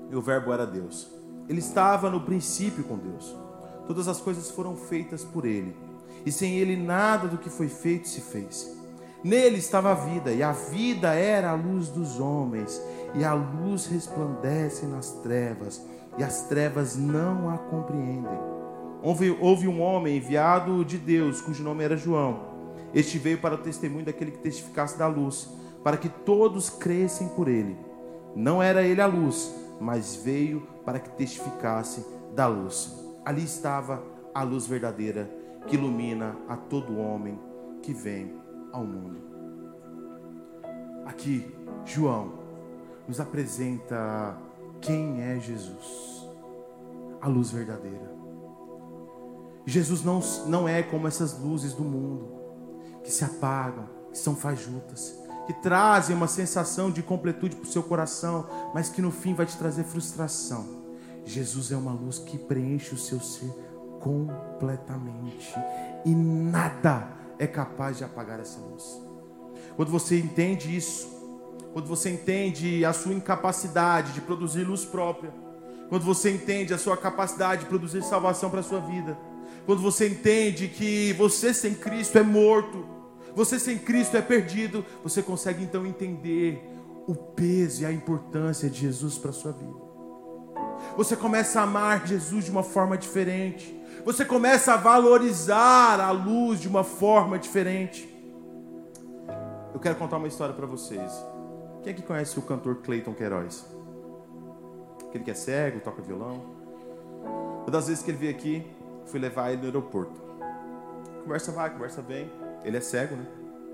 e 0.10 0.16
o 0.16 0.22
Verbo 0.22 0.52
era 0.52 0.66
Deus. 0.66 1.10
Ele 1.48 1.60
estava 1.60 2.10
no 2.10 2.22
princípio 2.22 2.84
com 2.84 2.98
Deus. 2.98 3.36
Todas 3.88 4.08
as 4.08 4.20
coisas 4.20 4.52
foram 4.52 4.76
feitas 4.76 5.24
por 5.24 5.46
ele, 5.46 5.76
e 6.26 6.32
sem 6.32 6.58
ele 6.58 6.76
nada 6.76 7.28
do 7.28 7.38
que 7.38 7.50
foi 7.50 7.70
feito 7.70 8.08
se 8.08 8.20
fez. 8.20 8.76
Nele 9.24 9.58
estava 9.58 9.92
a 9.92 9.96
vida, 9.96 10.32
e 10.32 10.44
a 10.44 10.52
vida 10.52 11.14
era 11.14 11.52
a 11.52 11.56
luz 11.56 11.90
dos 11.90 12.20
homens 12.20 12.82
e 13.14 13.24
a 13.24 13.34
luz 13.34 13.86
resplandece 13.88 14.86
nas 14.86 15.12
trevas, 15.22 15.82
e 16.18 16.24
as 16.24 16.48
trevas 16.48 16.96
não 16.96 17.50
a 17.50 17.58
compreendem. 17.58 18.40
Houve, 19.02 19.38
houve 19.40 19.68
um 19.68 19.82
homem 19.82 20.18
enviado 20.18 20.84
de 20.84 20.98
Deus, 20.98 21.42
cujo 21.42 21.64
nome 21.64 21.84
era 21.84 21.96
João. 21.96 22.58
Este 22.94 23.18
veio 23.18 23.40
para 23.40 23.56
o 23.56 23.60
testemunho 23.60 24.06
daquele 24.06 24.32
que 24.32 24.40
testificasse 24.40 24.98
da 24.98 25.08
luz, 25.08 25.50
para 25.84 25.98
que 25.98 26.10
todos 26.10 26.70
crescem 26.70 27.30
por 27.30 27.48
ele. 27.48 27.78
Não 28.36 28.62
era 28.62 28.82
ele 28.82 29.02
a 29.02 29.06
luz, 29.06 29.54
mas 29.80 30.16
veio 30.16 30.62
para 30.84 31.00
que 31.00 31.10
testificasse 31.12 32.06
da 32.36 32.48
luz. 32.48 33.04
Ali 33.24 33.44
estava 33.44 34.02
a 34.34 34.44
luz 34.44 34.66
verdadeira 34.66 35.30
que 35.68 35.76
ilumina 35.76 36.36
a 36.48 36.56
todo 36.56 36.98
homem 36.98 37.40
que 37.82 37.94
vem 37.94 38.34
ao 38.72 38.84
mundo. 38.84 39.18
Aqui, 41.06 41.54
João 41.86 42.47
nos 43.08 43.20
apresenta 43.20 44.38
quem 44.82 45.22
é 45.22 45.40
Jesus, 45.40 46.28
a 47.22 47.28
luz 47.28 47.52
verdadeira. 47.52 48.16
Jesus 49.66 50.04
não, 50.04 50.22
não 50.48 50.68
é 50.68 50.82
como 50.82 51.08
essas 51.08 51.38
luzes 51.40 51.74
do 51.74 51.84
mundo, 51.84 52.32
que 53.04 53.12
se 53.12 53.24
apagam, 53.24 53.88
que 54.12 54.18
são 54.18 54.36
fajutas, 54.36 55.18
que 55.46 55.54
trazem 55.54 56.16
uma 56.16 56.28
sensação 56.28 56.92
de 56.92 57.02
completude 57.02 57.56
para 57.56 57.66
o 57.66 57.72
seu 57.72 57.84
coração, 57.84 58.46
mas 58.74 58.90
que 58.90 59.02
no 59.02 59.12
fim 59.12 59.34
vai 59.34 59.46
te 59.46 59.58
trazer 59.58 59.84
frustração. 59.84 60.86
Jesus 61.26 61.72
é 61.72 61.78
uma 61.78 61.92
luz 61.92 62.20
que 62.20 62.38
preenche 62.38 62.94
o 62.94 62.98
seu 62.98 63.20
ser 63.20 63.52
completamente, 64.00 65.54
e 66.06 66.14
nada 66.14 67.10
é 67.40 67.48
capaz 67.48 67.98
de 67.98 68.04
apagar 68.04 68.40
essa 68.40 68.60
luz. 68.60 69.02
Quando 69.76 69.92
você 69.92 70.20
entende 70.20 70.76
isso, 70.76 71.17
quando 71.78 71.90
você 71.90 72.10
entende 72.10 72.84
a 72.84 72.92
sua 72.92 73.14
incapacidade 73.14 74.12
de 74.14 74.22
produzir 74.22 74.64
luz 74.64 74.84
própria, 74.84 75.32
quando 75.90 76.04
você 76.04 76.32
entende 76.32 76.74
a 76.74 76.78
sua 76.78 76.98
capacidade 76.98 77.62
de 77.62 77.68
produzir 77.68 78.02
salvação 78.02 78.50
para 78.50 78.62
a 78.62 78.64
sua 78.64 78.80
vida, 78.80 79.16
quando 79.64 79.80
você 79.80 80.10
entende 80.10 80.70
que 80.70 81.14
você 81.14 81.54
sem 81.54 81.76
Cristo 81.76 82.18
é 82.18 82.24
morto, 82.24 82.84
você 83.36 83.60
sem 83.60 83.78
Cristo 83.78 84.18
é 84.18 84.24
perdido, 84.24 84.84
você 85.04 85.22
consegue 85.22 85.64
então 85.64 85.86
entender 85.86 86.68
o 87.06 87.14
peso 87.14 87.84
e 87.84 87.86
a 87.86 87.92
importância 87.92 88.68
de 88.72 88.80
Jesus 88.80 89.20
para 89.20 89.30
a 89.30 89.34
sua 89.34 89.52
vida. 89.52 89.80
Você 90.98 91.16
começa 91.16 91.60
a 91.60 91.64
amar 91.64 92.08
Jesus 92.08 92.46
de 92.46 92.50
uma 92.50 92.64
forma 92.64 92.98
diferente. 92.98 93.80
Você 94.04 94.26
começa 94.26 94.74
a 94.74 94.78
valorizar 94.78 96.00
a 96.00 96.10
luz 96.10 96.60
de 96.60 96.68
uma 96.68 96.84
forma 96.84 97.38
diferente. 97.38 98.10
Eu 99.76 99.80
quero 99.80 99.94
contar 99.96 100.18
uma 100.18 100.28
história 100.28 100.56
para 100.56 100.66
vocês. 100.66 101.37
Quem 101.88 101.94
é 101.94 101.96
que 101.96 102.04
conhece 102.04 102.38
o 102.38 102.42
cantor 102.42 102.82
Clayton 102.82 103.14
Queiroz? 103.14 103.66
Aquele 105.08 105.24
que 105.24 105.32
é 105.32 105.34
cego, 105.34 105.80
toca 105.80 106.02
violão. 106.02 106.44
Uma 107.62 107.72
das 107.72 107.88
vezes 107.88 108.04
que 108.04 108.12
ele 108.12 108.18
veio 108.18 108.32
aqui, 108.32 108.68
fui 109.06 109.22
levar 109.22 109.54
ele 109.54 109.62
no 109.62 109.68
aeroporto. 109.68 110.20
Conversa 111.24 111.54
vai, 111.54 111.70
conversa 111.70 112.02
vem. 112.02 112.30
Ele 112.66 112.76
é 112.76 112.82
cego, 112.82 113.16
né? 113.16 113.26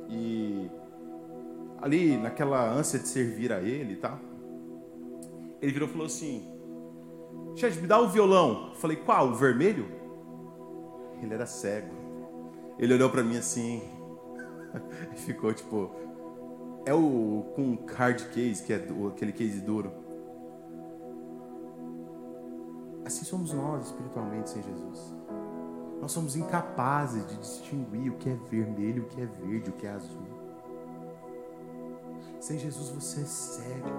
E 0.09 0.69
ali, 1.81 2.15
naquela 2.15 2.71
ânsia 2.71 2.99
de 2.99 3.07
servir 3.07 3.51
a 3.51 3.59
ele 3.61 3.93
e 3.93 3.97
tal, 3.97 4.19
ele 5.59 5.71
virou 5.71 5.89
e 5.89 5.91
falou 5.91 6.05
assim: 6.05 6.47
Chefe, 7.55 7.81
me 7.81 7.87
dá 7.87 7.99
o 7.99 8.09
violão. 8.09 8.69
Eu 8.69 8.75
falei, 8.75 8.97
qual? 8.97 9.29
O 9.29 9.33
vermelho? 9.33 9.87
Ele 11.19 11.33
era 11.33 11.47
cego. 11.47 11.89
Ele 12.77 12.93
olhou 12.93 13.09
para 13.09 13.23
mim 13.23 13.37
assim 13.37 13.81
e 15.11 15.15
ficou 15.17 15.51
tipo, 15.51 16.02
é 16.85 16.93
o 16.93 17.45
com 17.55 17.77
hard 17.95 18.21
case, 18.31 18.63
que 18.63 18.73
é 18.73 18.85
aquele 19.07 19.31
case 19.31 19.61
duro. 19.61 19.91
Assim 23.05 23.25
somos 23.25 23.53
nós 23.53 23.87
espiritualmente 23.87 24.49
sem 24.49 24.61
Jesus. 24.63 25.13
Nós 26.01 26.11
somos 26.11 26.35
incapazes 26.35 27.25
de 27.27 27.37
distinguir 27.37 28.11
o 28.11 28.17
que 28.17 28.29
é 28.29 28.35
vermelho, 28.35 29.03
o 29.03 29.07
que 29.07 29.21
é 29.21 29.25
verde, 29.25 29.69
o 29.69 29.73
que 29.73 29.87
é 29.87 29.91
azul. 29.91 30.27
Sem 32.39 32.59
Jesus 32.59 32.89
você 32.89 33.21
é 33.21 33.25
cego, 33.25 33.89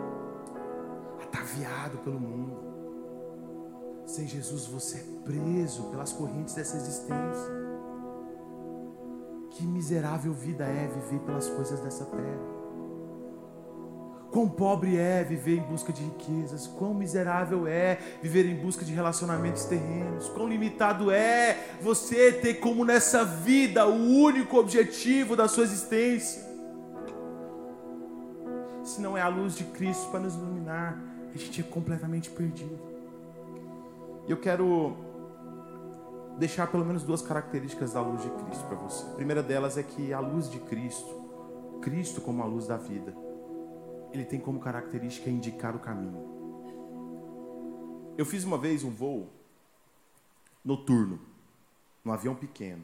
ataviado 1.22 1.98
pelo 1.98 2.20
mundo. 2.20 2.74
Sem 4.06 4.26
Jesus 4.26 4.66
você 4.66 4.98
é 4.98 5.04
preso 5.24 5.84
pelas 5.84 6.12
correntes 6.12 6.54
dessa 6.54 6.76
existência. 6.76 7.64
Que 9.50 9.66
miserável 9.66 10.34
vida 10.34 10.64
é 10.64 10.86
viver 10.86 11.20
pelas 11.20 11.48
coisas 11.48 11.80
dessa 11.80 12.04
terra. 12.04 12.53
Quão 14.34 14.48
pobre 14.48 14.96
é 14.96 15.22
viver 15.22 15.58
em 15.58 15.62
busca 15.62 15.92
de 15.92 16.02
riquezas, 16.02 16.66
quão 16.66 16.92
miserável 16.92 17.68
é 17.68 18.00
viver 18.20 18.44
em 18.46 18.56
busca 18.56 18.84
de 18.84 18.92
relacionamentos 18.92 19.64
terrenos, 19.66 20.28
quão 20.28 20.48
limitado 20.48 21.08
é 21.12 21.56
você 21.80 22.32
ter 22.32 22.54
como 22.54 22.84
nessa 22.84 23.24
vida 23.24 23.86
o 23.86 23.94
único 23.94 24.58
objetivo 24.58 25.36
da 25.36 25.46
sua 25.46 25.62
existência. 25.62 26.42
Se 28.82 29.00
não 29.00 29.16
é 29.16 29.22
a 29.22 29.28
luz 29.28 29.54
de 29.54 29.62
Cristo 29.62 30.10
para 30.10 30.18
nos 30.18 30.34
iluminar, 30.34 31.00
a 31.32 31.38
gente 31.38 31.60
é 31.60 31.64
completamente 31.64 32.28
perdido. 32.28 32.76
E 34.26 34.32
eu 34.32 34.36
quero 34.36 34.96
deixar 36.40 36.66
pelo 36.66 36.84
menos 36.84 37.04
duas 37.04 37.22
características 37.22 37.92
da 37.92 38.00
luz 38.00 38.20
de 38.20 38.30
Cristo 38.30 38.64
para 38.64 38.78
você. 38.78 39.06
A 39.06 39.14
primeira 39.14 39.44
delas 39.44 39.78
é 39.78 39.84
que 39.84 40.12
a 40.12 40.18
luz 40.18 40.50
de 40.50 40.58
Cristo, 40.58 41.22
Cristo 41.80 42.20
como 42.20 42.42
a 42.42 42.46
luz 42.46 42.66
da 42.66 42.76
vida, 42.76 43.14
ele 44.14 44.24
tem 44.24 44.38
como 44.38 44.60
característica 44.60 45.28
indicar 45.28 45.74
o 45.74 45.80
caminho. 45.80 46.32
Eu 48.16 48.24
fiz 48.24 48.44
uma 48.44 48.56
vez 48.56 48.84
um 48.84 48.90
voo 48.90 49.28
noturno, 50.64 51.18
num 52.04 52.12
avião 52.12 52.34
pequeno. 52.34 52.82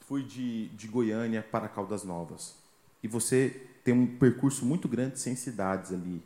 Fui 0.00 0.22
de, 0.22 0.68
de 0.68 0.86
Goiânia 0.86 1.42
para 1.42 1.68
Caldas 1.68 2.04
Novas. 2.04 2.56
E 3.02 3.08
você 3.08 3.68
tem 3.82 3.94
um 3.94 4.18
percurso 4.18 4.66
muito 4.66 4.86
grande 4.86 5.18
sem 5.18 5.34
cidades 5.34 5.92
ali. 5.92 6.22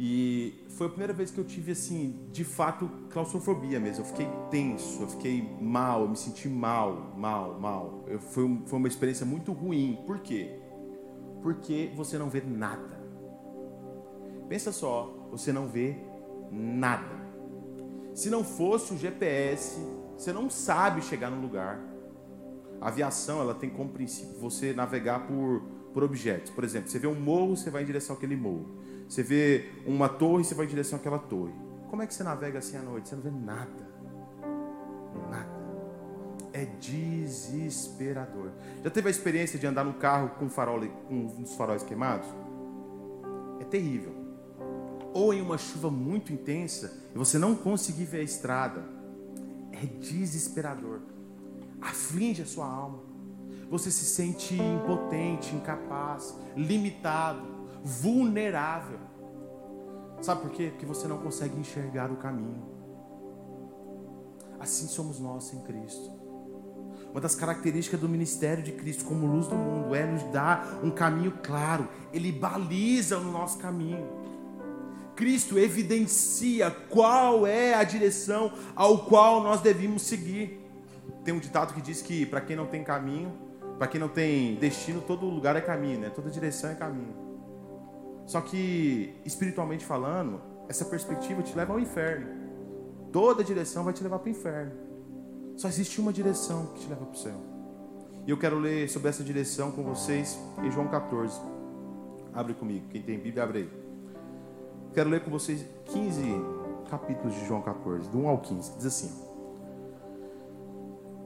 E 0.00 0.54
foi 0.68 0.86
a 0.86 0.90
primeira 0.90 1.12
vez 1.12 1.30
que 1.30 1.38
eu 1.38 1.44
tive, 1.44 1.72
assim, 1.72 2.28
de 2.32 2.44
fato, 2.44 2.88
claustrofobia 3.10 3.80
mesmo. 3.80 4.02
Eu 4.02 4.06
fiquei 4.06 4.28
tenso, 4.48 5.02
eu 5.02 5.08
fiquei 5.08 5.42
mal, 5.60 6.02
eu 6.02 6.08
me 6.08 6.16
senti 6.16 6.48
mal, 6.48 7.14
mal, 7.16 7.58
mal. 7.58 8.04
Eu, 8.06 8.20
foi, 8.20 8.62
foi 8.66 8.78
uma 8.78 8.88
experiência 8.88 9.26
muito 9.26 9.52
ruim. 9.52 9.98
Por 10.06 10.20
quê? 10.20 10.60
Porque 11.42 11.92
você 11.94 12.18
não 12.18 12.28
vê 12.28 12.40
nada. 12.40 12.98
Pensa 14.48 14.72
só, 14.72 15.28
você 15.30 15.52
não 15.52 15.68
vê 15.68 15.96
nada. 16.50 17.16
Se 18.14 18.30
não 18.30 18.42
fosse 18.42 18.94
o 18.94 18.96
GPS, 18.96 19.78
você 20.16 20.32
não 20.32 20.50
sabe 20.50 21.02
chegar 21.02 21.30
no 21.30 21.40
lugar. 21.40 21.80
A 22.80 22.88
aviação, 22.88 23.40
ela 23.40 23.54
tem 23.54 23.70
como 23.70 23.90
princípio 23.90 24.38
você 24.38 24.72
navegar 24.72 25.26
por, 25.26 25.62
por 25.92 26.02
objetos. 26.02 26.50
Por 26.50 26.64
exemplo, 26.64 26.90
você 26.90 26.98
vê 26.98 27.06
um 27.06 27.14
morro, 27.14 27.56
você 27.56 27.70
vai 27.70 27.82
em 27.82 27.86
direção 27.86 28.16
àquele 28.16 28.36
morro. 28.36 28.78
Você 29.08 29.22
vê 29.22 29.70
uma 29.86 30.08
torre, 30.08 30.44
você 30.44 30.54
vai 30.54 30.66
em 30.66 30.68
direção 30.68 30.98
àquela 30.98 31.18
torre. 31.18 31.52
Como 31.88 32.02
é 32.02 32.06
que 32.06 32.14
você 32.14 32.22
navega 32.22 32.58
assim 32.58 32.76
à 32.76 32.82
noite? 32.82 33.08
Você 33.08 33.16
não 33.16 33.22
vê 33.22 33.30
nada. 33.30 33.88
É 36.58 36.64
desesperador. 36.80 38.50
Já 38.82 38.90
teve 38.90 39.08
a 39.08 39.10
experiência 39.10 39.58
de 39.58 39.66
andar 39.66 39.84
num 39.84 39.92
carro 39.92 40.30
com, 40.38 40.48
farol, 40.48 40.80
com 41.06 41.42
os 41.42 41.54
faróis 41.54 41.82
queimados? 41.82 42.28
É 43.60 43.64
terrível. 43.64 44.14
Ou 45.14 45.32
em 45.32 45.40
uma 45.40 45.56
chuva 45.56 45.90
muito 45.90 46.32
intensa 46.32 46.92
e 47.14 47.18
você 47.18 47.38
não 47.38 47.54
conseguir 47.54 48.04
ver 48.04 48.20
a 48.20 48.22
estrada. 48.22 48.84
É 49.72 49.86
desesperador. 49.86 51.00
Aflige 51.80 52.42
a 52.42 52.46
sua 52.46 52.66
alma. 52.66 53.00
Você 53.70 53.90
se 53.90 54.04
sente 54.04 54.54
impotente, 54.54 55.54
incapaz, 55.54 56.36
limitado, 56.56 57.42
vulnerável. 57.84 58.98
Sabe 60.20 60.40
por 60.40 60.50
quê? 60.50 60.68
Porque 60.70 60.86
você 60.86 61.06
não 61.06 61.18
consegue 61.18 61.58
enxergar 61.58 62.10
o 62.10 62.16
caminho. 62.16 62.66
Assim 64.58 64.88
somos 64.88 65.20
nós 65.20 65.52
em 65.52 65.60
Cristo. 65.60 66.17
Uma 67.10 67.20
das 67.20 67.34
características 67.34 67.98
do 67.98 68.08
ministério 68.08 68.62
de 68.62 68.72
Cristo 68.72 69.04
como 69.04 69.26
luz 69.26 69.46
do 69.46 69.54
mundo 69.54 69.94
é 69.94 70.04
nos 70.04 70.22
dar 70.24 70.80
um 70.82 70.90
caminho 70.90 71.32
claro. 71.42 71.88
Ele 72.12 72.30
baliza 72.30 73.18
o 73.18 73.24
nosso 73.24 73.58
caminho. 73.58 74.06
Cristo 75.16 75.58
evidencia 75.58 76.70
qual 76.70 77.46
é 77.46 77.74
a 77.74 77.82
direção 77.82 78.52
ao 78.76 78.98
qual 78.98 79.42
nós 79.42 79.60
devemos 79.60 80.02
seguir. 80.02 80.64
Tem 81.24 81.34
um 81.34 81.40
ditado 81.40 81.74
que 81.74 81.80
diz 81.80 82.00
que 82.00 82.24
para 82.24 82.40
quem 82.40 82.54
não 82.54 82.66
tem 82.66 82.84
caminho, 82.84 83.32
para 83.78 83.88
quem 83.88 84.00
não 84.00 84.08
tem 84.08 84.54
destino, 84.56 85.00
todo 85.00 85.26
lugar 85.26 85.56
é 85.56 85.60
caminho, 85.60 86.00
né? 86.00 86.10
Toda 86.10 86.30
direção 86.30 86.70
é 86.70 86.74
caminho. 86.74 87.14
Só 88.26 88.40
que 88.40 89.14
espiritualmente 89.24 89.84
falando, 89.84 90.40
essa 90.68 90.84
perspectiva 90.84 91.42
te 91.42 91.56
leva 91.56 91.72
ao 91.72 91.80
inferno. 91.80 92.28
Toda 93.10 93.42
direção 93.42 93.84
vai 93.84 93.94
te 93.94 94.02
levar 94.02 94.18
para 94.18 94.28
o 94.28 94.30
inferno. 94.30 94.87
Só 95.58 95.66
existe 95.66 96.00
uma 96.00 96.12
direção 96.12 96.66
que 96.66 96.82
te 96.82 96.88
leva 96.88 97.04
para 97.04 97.14
o 97.14 97.18
céu. 97.18 97.34
E 98.24 98.30
eu 98.30 98.38
quero 98.38 98.60
ler 98.60 98.88
sobre 98.88 99.08
essa 99.08 99.24
direção 99.24 99.72
com 99.72 99.82
vocês 99.82 100.38
em 100.62 100.70
João 100.70 100.86
14. 100.86 101.36
Abre 102.32 102.54
comigo, 102.54 102.86
quem 102.90 103.02
tem 103.02 103.18
Bíblia, 103.18 103.42
abre 103.42 103.58
aí. 103.58 103.70
Quero 104.94 105.10
ler 105.10 105.24
com 105.24 105.32
vocês 105.32 105.66
15 105.86 106.22
capítulos 106.88 107.34
de 107.34 107.44
João 107.44 107.60
14, 107.60 108.08
do 108.08 108.18
1 108.18 108.28
ao 108.28 108.38
15. 108.38 108.76
Diz 108.76 108.86
assim: 108.86 109.10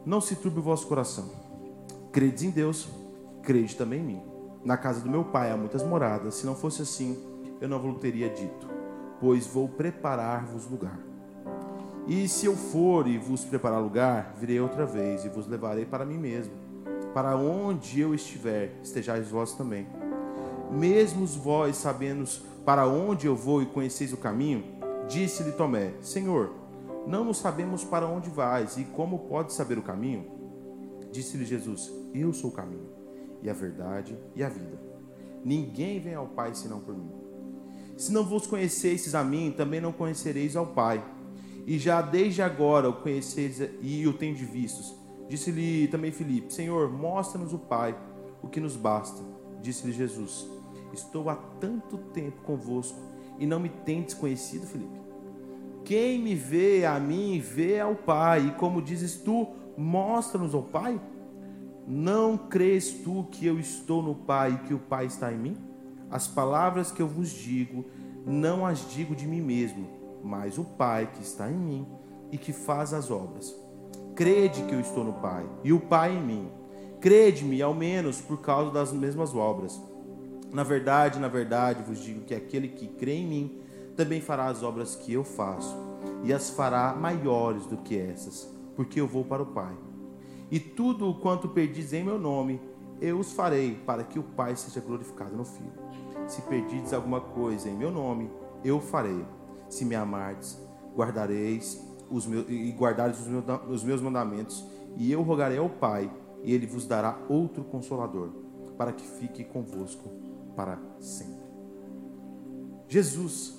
Não 0.06 0.18
se 0.18 0.34
turbe 0.34 0.60
o 0.60 0.62
vosso 0.62 0.86
coração. 0.86 1.30
Credes 2.10 2.42
em 2.42 2.50
Deus, 2.50 2.88
crede 3.42 3.76
também 3.76 4.00
em 4.00 4.04
mim. 4.04 4.22
Na 4.64 4.78
casa 4.78 5.02
do 5.02 5.10
meu 5.10 5.26
pai 5.26 5.50
há 5.50 5.58
muitas 5.58 5.82
moradas. 5.82 6.36
Se 6.36 6.46
não 6.46 6.54
fosse 6.54 6.80
assim, 6.80 7.22
eu 7.60 7.68
não 7.68 7.78
vos 7.78 8.00
teria 8.00 8.30
dito, 8.30 8.66
pois 9.20 9.46
vou 9.46 9.68
preparar-vos 9.68 10.66
lugar. 10.70 11.11
E 12.06 12.26
se 12.26 12.46
eu 12.46 12.56
for 12.56 13.06
e 13.06 13.16
vos 13.16 13.44
preparar 13.44 13.80
lugar, 13.80 14.34
virei 14.38 14.58
outra 14.58 14.84
vez 14.84 15.24
e 15.24 15.28
vos 15.28 15.46
levarei 15.46 15.84
para 15.84 16.04
mim 16.04 16.18
mesmo, 16.18 16.52
para 17.14 17.36
onde 17.36 18.00
eu 18.00 18.12
estiver, 18.12 18.72
estejais 18.82 19.28
vós 19.28 19.54
também. 19.54 19.86
Mesmo 20.70 21.26
vós 21.26 21.76
sabendo 21.76 22.28
para 22.64 22.88
onde 22.88 23.26
eu 23.26 23.36
vou 23.36 23.62
e 23.62 23.66
conheceis 23.66 24.12
o 24.12 24.16
caminho, 24.16 24.64
disse-lhe 25.08 25.52
Tomé: 25.52 25.92
Senhor, 26.00 26.50
não 27.06 27.24
nos 27.24 27.38
sabemos 27.38 27.84
para 27.84 28.06
onde 28.06 28.30
vais 28.30 28.76
e 28.76 28.84
como 28.84 29.20
podes 29.20 29.54
saber 29.54 29.78
o 29.78 29.82
caminho? 29.82 30.26
Disse-lhe 31.12 31.44
Jesus: 31.44 31.92
Eu 32.12 32.32
sou 32.32 32.50
o 32.50 32.52
caminho, 32.52 32.88
e 33.42 33.50
a 33.50 33.52
verdade 33.52 34.18
e 34.34 34.42
a 34.42 34.48
vida. 34.48 34.80
Ninguém 35.44 36.00
vem 36.00 36.14
ao 36.14 36.26
Pai 36.26 36.54
senão 36.54 36.80
por 36.80 36.96
mim. 36.96 37.12
Se 37.96 38.12
não 38.12 38.24
vos 38.24 38.46
conhecesseis 38.46 39.14
a 39.14 39.22
mim, 39.22 39.54
também 39.56 39.80
não 39.80 39.92
conhecereis 39.92 40.56
ao 40.56 40.66
Pai 40.66 41.04
e 41.66 41.78
já 41.78 42.02
desde 42.02 42.42
agora 42.42 42.88
o 42.88 42.94
conheceis 42.94 43.60
e 43.80 44.06
o 44.06 44.12
tendes 44.12 44.48
vistos. 44.48 44.94
Disse-lhe 45.28 45.86
também 45.88 46.10
Filipe: 46.10 46.52
Senhor, 46.52 46.90
mostra-nos 46.90 47.52
o 47.52 47.58
Pai, 47.58 47.96
o 48.42 48.48
que 48.48 48.60
nos 48.60 48.76
basta. 48.76 49.22
Disse-lhe 49.60 49.92
Jesus: 49.92 50.46
Estou 50.92 51.30
há 51.30 51.36
tanto 51.36 51.98
tempo 51.98 52.42
convosco 52.42 52.98
e 53.38 53.46
não 53.46 53.60
me 53.60 53.68
tendes 53.68 54.14
conhecido, 54.14 54.66
Filipe. 54.66 55.00
Quem 55.84 56.18
me 56.18 56.34
vê 56.34 56.84
a 56.84 56.98
mim, 56.98 57.40
vê 57.40 57.80
ao 57.80 57.94
Pai. 57.94 58.48
E 58.48 58.50
como 58.52 58.82
dizes 58.82 59.16
tu, 59.16 59.46
mostra-nos 59.76 60.54
ao 60.54 60.62
Pai. 60.62 61.00
Não 61.86 62.36
crês 62.36 62.92
tu 62.92 63.26
que 63.30 63.46
eu 63.46 63.58
estou 63.58 64.02
no 64.02 64.14
Pai 64.14 64.52
e 64.52 64.66
que 64.66 64.74
o 64.74 64.78
Pai 64.78 65.06
está 65.06 65.32
em 65.32 65.38
mim? 65.38 65.56
As 66.10 66.28
palavras 66.28 66.92
que 66.92 67.00
eu 67.02 67.08
vos 67.08 67.30
digo, 67.30 67.84
não 68.24 68.64
as 68.64 68.88
digo 68.92 69.16
de 69.16 69.26
mim 69.26 69.40
mesmo 69.40 70.01
mas 70.22 70.58
o 70.58 70.64
Pai 70.64 71.10
que 71.12 71.22
está 71.22 71.50
em 71.50 71.56
mim 71.56 71.86
e 72.30 72.38
que 72.38 72.52
faz 72.52 72.94
as 72.94 73.10
obras. 73.10 73.54
Crede 74.14 74.62
que 74.64 74.74
eu 74.74 74.80
estou 74.80 75.04
no 75.04 75.14
Pai 75.14 75.44
e 75.64 75.72
o 75.72 75.80
Pai 75.80 76.16
em 76.16 76.22
mim. 76.22 76.48
Crede-me, 77.00 77.60
ao 77.60 77.74
menos, 77.74 78.20
por 78.20 78.40
causa 78.40 78.70
das 78.70 78.92
mesmas 78.92 79.34
obras. 79.34 79.80
Na 80.52 80.62
verdade, 80.62 81.18
na 81.18 81.28
verdade, 81.28 81.82
vos 81.82 81.98
digo 81.98 82.24
que 82.24 82.34
aquele 82.34 82.68
que 82.68 82.86
crê 82.86 83.14
em 83.14 83.26
mim 83.26 83.62
também 83.96 84.20
fará 84.20 84.46
as 84.46 84.62
obras 84.62 84.94
que 84.94 85.12
eu 85.12 85.24
faço, 85.24 85.76
e 86.22 86.32
as 86.32 86.50
fará 86.50 86.94
maiores 86.94 87.66
do 87.66 87.76
que 87.78 87.98
essas, 87.98 88.48
porque 88.76 89.00
eu 89.00 89.06
vou 89.06 89.24
para 89.24 89.42
o 89.42 89.46
Pai. 89.46 89.74
E 90.50 90.60
tudo 90.60 91.08
o 91.08 91.14
quanto 91.14 91.48
perdis 91.48 91.92
em 91.92 92.04
meu 92.04 92.18
nome, 92.18 92.60
eu 93.00 93.18
os 93.18 93.32
farei, 93.32 93.74
para 93.86 94.04
que 94.04 94.18
o 94.18 94.22
Pai 94.22 94.54
seja 94.54 94.80
glorificado 94.80 95.36
no 95.36 95.44
Filho. 95.44 95.72
Se 96.26 96.40
perdides 96.42 96.92
alguma 96.92 97.20
coisa 97.20 97.68
em 97.68 97.74
meu 97.74 97.90
nome, 97.90 98.30
eu 98.64 98.80
farei 98.80 99.24
se 99.72 99.86
me 99.86 99.94
amardes, 99.94 100.58
guardareis 100.94 101.82
os 102.10 102.26
meus, 102.26 102.46
e 102.48 102.70
guardareis 102.72 103.18
os 103.20 103.26
meus, 103.26 103.44
os 103.68 103.82
meus 103.82 104.02
mandamentos, 104.02 104.64
e 104.96 105.10
eu 105.10 105.22
rogarei 105.22 105.56
ao 105.56 105.70
Pai, 105.70 106.12
e 106.42 106.52
ele 106.52 106.66
vos 106.66 106.86
dará 106.86 107.18
outro 107.28 107.64
consolador, 107.64 108.28
para 108.76 108.92
que 108.92 109.02
fique 109.02 109.42
convosco 109.44 110.10
para 110.54 110.78
sempre. 111.00 111.42
Jesus, 112.86 113.58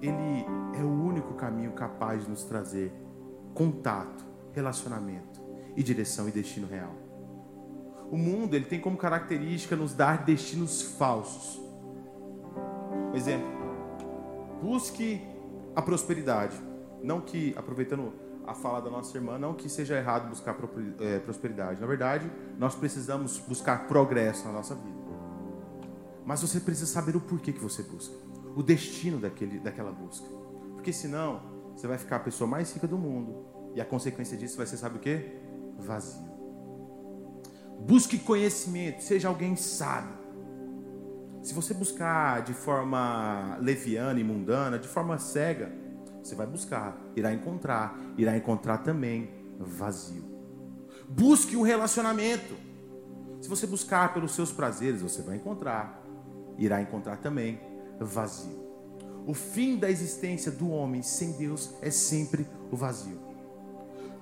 ele 0.00 0.46
é 0.74 0.82
o 0.82 0.88
único 0.90 1.34
caminho 1.34 1.72
capaz 1.72 2.24
de 2.24 2.30
nos 2.30 2.44
trazer 2.44 2.90
contato, 3.52 4.24
relacionamento 4.52 5.42
e 5.76 5.82
direção 5.82 6.26
e 6.28 6.32
destino 6.32 6.66
real. 6.66 6.94
O 8.10 8.16
mundo, 8.16 8.54
ele 8.54 8.64
tem 8.64 8.80
como 8.80 8.96
característica 8.96 9.76
nos 9.76 9.92
dar 9.92 10.24
destinos 10.24 10.80
falsos. 10.82 11.60
Por 13.10 13.16
exemplo, 13.16 13.48
busque 14.62 15.31
a 15.74 15.82
prosperidade. 15.82 16.60
Não 17.02 17.20
que, 17.20 17.54
aproveitando 17.56 18.12
a 18.46 18.54
fala 18.54 18.80
da 18.80 18.90
nossa 18.90 19.16
irmã, 19.16 19.38
não 19.38 19.54
que 19.54 19.68
seja 19.68 19.96
errado 19.96 20.28
buscar 20.28 20.56
é, 21.00 21.18
prosperidade. 21.20 21.80
Na 21.80 21.86
verdade, 21.86 22.30
nós 22.58 22.74
precisamos 22.74 23.38
buscar 23.38 23.86
progresso 23.86 24.46
na 24.46 24.52
nossa 24.52 24.74
vida. 24.74 25.02
Mas 26.24 26.40
você 26.40 26.60
precisa 26.60 26.86
saber 26.86 27.16
o 27.16 27.20
porquê 27.20 27.52
que 27.52 27.60
você 27.60 27.82
busca, 27.82 28.14
o 28.54 28.62
destino 28.62 29.18
daquele, 29.18 29.58
daquela 29.58 29.90
busca. 29.90 30.26
Porque 30.74 30.92
senão, 30.92 31.42
você 31.74 31.86
vai 31.86 31.98
ficar 31.98 32.16
a 32.16 32.20
pessoa 32.20 32.48
mais 32.48 32.72
rica 32.72 32.86
do 32.86 32.98
mundo. 32.98 33.46
E 33.74 33.80
a 33.80 33.84
consequência 33.84 34.36
disso 34.36 34.56
vai 34.56 34.66
ser, 34.66 34.76
sabe 34.76 34.98
o 34.98 35.00
quê? 35.00 35.36
Vazio. 35.78 36.30
Busque 37.80 38.18
conhecimento, 38.18 39.02
seja 39.02 39.28
alguém 39.28 39.56
sábio. 39.56 40.21
Se 41.42 41.52
você 41.52 41.74
buscar 41.74 42.42
de 42.42 42.54
forma 42.54 43.58
leviana 43.60 44.20
e 44.20 44.24
mundana, 44.24 44.78
de 44.78 44.86
forma 44.86 45.18
cega, 45.18 45.72
você 46.22 46.36
vai 46.36 46.46
buscar, 46.46 46.96
irá 47.16 47.32
encontrar, 47.32 47.98
irá 48.16 48.36
encontrar 48.36 48.78
também 48.78 49.28
vazio. 49.58 50.24
Busque 51.08 51.56
um 51.56 51.62
relacionamento. 51.62 52.54
Se 53.40 53.48
você 53.48 53.66
buscar 53.66 54.14
pelos 54.14 54.32
seus 54.36 54.52
prazeres, 54.52 55.02
você 55.02 55.20
vai 55.20 55.34
encontrar, 55.36 56.00
irá 56.56 56.80
encontrar 56.80 57.16
também 57.16 57.60
vazio. 57.98 58.62
O 59.26 59.34
fim 59.34 59.76
da 59.76 59.90
existência 59.90 60.50
do 60.52 60.70
homem 60.70 61.02
sem 61.02 61.32
Deus 61.32 61.74
é 61.82 61.90
sempre 61.90 62.46
o 62.70 62.76
vazio. 62.76 63.20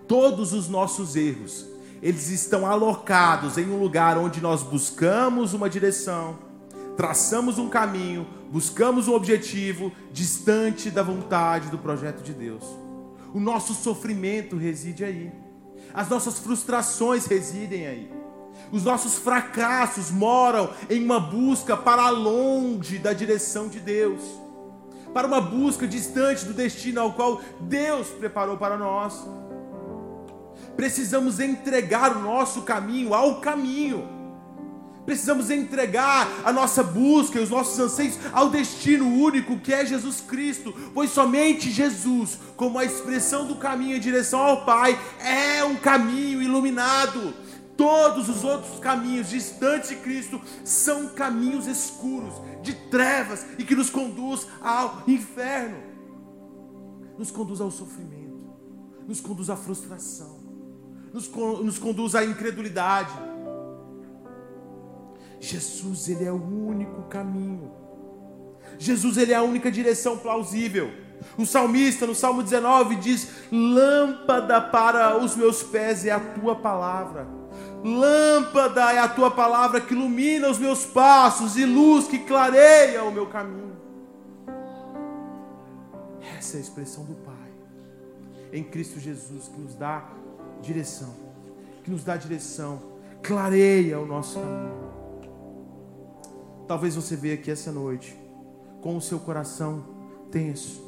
Todos 0.09 0.55
os 0.55 0.71
nossos 0.71 1.17
erros, 1.17 1.69
eles 2.03 2.31
estão 2.31 2.67
alocados 2.67 3.59
em 3.59 3.71
um 3.71 3.79
lugar 3.79 4.17
onde 4.17 4.41
nós 4.41 4.63
buscamos 4.63 5.53
uma 5.53 5.69
direção, 5.69 6.50
traçamos 6.97 7.59
um 7.59 7.69
caminho, 7.69 8.27
buscamos 8.51 9.09
um 9.09 9.15
objetivo 9.15 9.93
distante 10.13 10.91
da 10.91 11.03
vontade 11.03 11.69
do 11.69 11.79
projeto 11.79 12.23
de 12.23 12.33
Deus. 12.33 12.65
O 13.33 13.41
nosso 13.41 13.75
sofrimento 13.75 14.57
reside 14.57 15.05
aí. 15.05 15.33
As 15.95 16.09
nossas 16.09 16.39
frustrações 16.39 17.27
residem 17.27 17.87
aí. 17.87 18.13
Os 18.73 18.85
nossos 18.85 19.17
fracassos 19.17 20.11
moram 20.11 20.71
em 20.89 21.03
uma 21.03 21.19
busca 21.19 21.77
para 21.77 22.09
longe 22.11 22.99
da 22.99 23.13
direção 23.13 23.69
de 23.69 23.81
Deus, 23.81 24.21
para 25.15 25.27
uma 25.27 25.41
busca 25.41 25.89
distante 25.89 26.45
do 26.45 26.53
destino 26.53 27.01
ao 27.01 27.13
qual 27.15 27.41
Deus 27.61 28.09
preparou 28.09 28.57
para 28.57 28.77
nós. 28.77 29.27
Precisamos 30.77 31.41
entregar 31.41 32.17
o 32.17 32.21
nosso 32.21 32.63
caminho 32.63 33.15
ao 33.15 33.41
caminho 33.41 34.20
Precisamos 35.05 35.51
entregar 35.51 36.29
a 36.45 36.53
nossa 36.53 36.83
busca 36.83 37.39
e 37.39 37.43
os 37.43 37.51
nossos 37.51 37.79
anseios 37.79 38.19
ao 38.33 38.51
destino 38.51 39.09
único 39.09 39.59
que 39.59 39.73
é 39.73 39.85
Jesus 39.85 40.21
Cristo, 40.21 40.75
pois 40.95 41.11
somente 41.11 41.71
Jesus, 41.71 42.39
como 42.57 42.79
a 42.79 42.85
expressão 42.85 43.47
do 43.47 43.57
caminho 43.57 43.97
em 43.97 44.01
direção 44.01 44.41
ao 44.41 44.65
Pai, 44.65 44.99
é 45.19 45.65
um 45.65 45.77
caminho 45.77 46.43
iluminado. 46.43 47.35
Todos 47.77 48.29
os 48.29 48.45
outros 48.45 48.79
caminhos 48.79 49.31
distantes 49.31 49.89
de 49.89 49.97
Cristo 49.97 50.39
são 50.63 51.09
caminhos 51.09 51.67
escuros, 51.67 52.35
de 52.63 52.75
trevas 52.75 53.47
e 53.59 53.65
que 53.65 53.75
nos 53.75 53.89
conduz 53.89 54.47
ao 54.61 55.03
inferno, 55.09 55.79
nos 57.19 57.31
conduz 57.31 57.59
ao 57.59 57.71
sofrimento, 57.71 58.53
nos 59.09 59.19
conduz 59.19 59.49
à 59.49 59.57
frustração, 59.57 60.41
nos, 61.11 61.27
nos 61.29 61.79
conduz 61.79 62.15
à 62.15 62.23
incredulidade 62.23 63.30
Jesus, 65.41 66.09
ele 66.09 66.25
é 66.25 66.31
o 66.31 66.37
único 66.37 67.03
caminho. 67.03 67.73
Jesus, 68.79 69.17
ele 69.17 69.33
é 69.33 69.37
a 69.37 69.43
única 69.43 69.71
direção 69.71 70.17
plausível. 70.19 70.93
O 71.37 71.45
salmista, 71.45 72.07
no 72.07 72.15
Salmo 72.15 72.43
19, 72.43 72.97
diz: 72.97 73.29
Lâmpada 73.51 74.61
para 74.61 75.19
os 75.19 75.35
meus 75.35 75.63
pés 75.63 76.05
é 76.07 76.11
a 76.11 76.21
tua 76.21 76.55
palavra. 76.55 77.27
Lâmpada 77.83 78.93
é 78.93 78.99
a 78.99 79.09
tua 79.09 79.31
palavra 79.31 79.81
que 79.81 79.95
ilumina 79.95 80.49
os 80.49 80.59
meus 80.59 80.85
passos 80.85 81.57
e 81.57 81.65
luz 81.65 82.07
que 82.07 82.19
clareia 82.19 83.03
o 83.03 83.11
meu 83.11 83.27
caminho. 83.27 83.77
Essa 86.39 86.57
é 86.57 86.59
a 86.59 86.63
expressão 86.63 87.05
do 87.05 87.15
Pai 87.15 87.41
em 88.53 88.65
Cristo 88.65 88.99
Jesus 88.99 89.49
que 89.49 89.61
nos 89.61 89.75
dá 89.75 90.09
direção, 90.61 91.15
que 91.85 91.91
nos 91.91 92.05
dá 92.05 92.17
direção, 92.17 92.83
clareia 93.23 93.99
o 93.99 94.07
nosso 94.07 94.39
caminho. 94.39 94.90
Talvez 96.71 96.95
você 96.95 97.17
veja 97.17 97.35
aqui 97.35 97.51
essa 97.51 97.73
noite 97.73 98.17
com 98.81 98.97
o 98.97 99.01
seu 99.01 99.19
coração 99.19 99.85
tenso. 100.31 100.81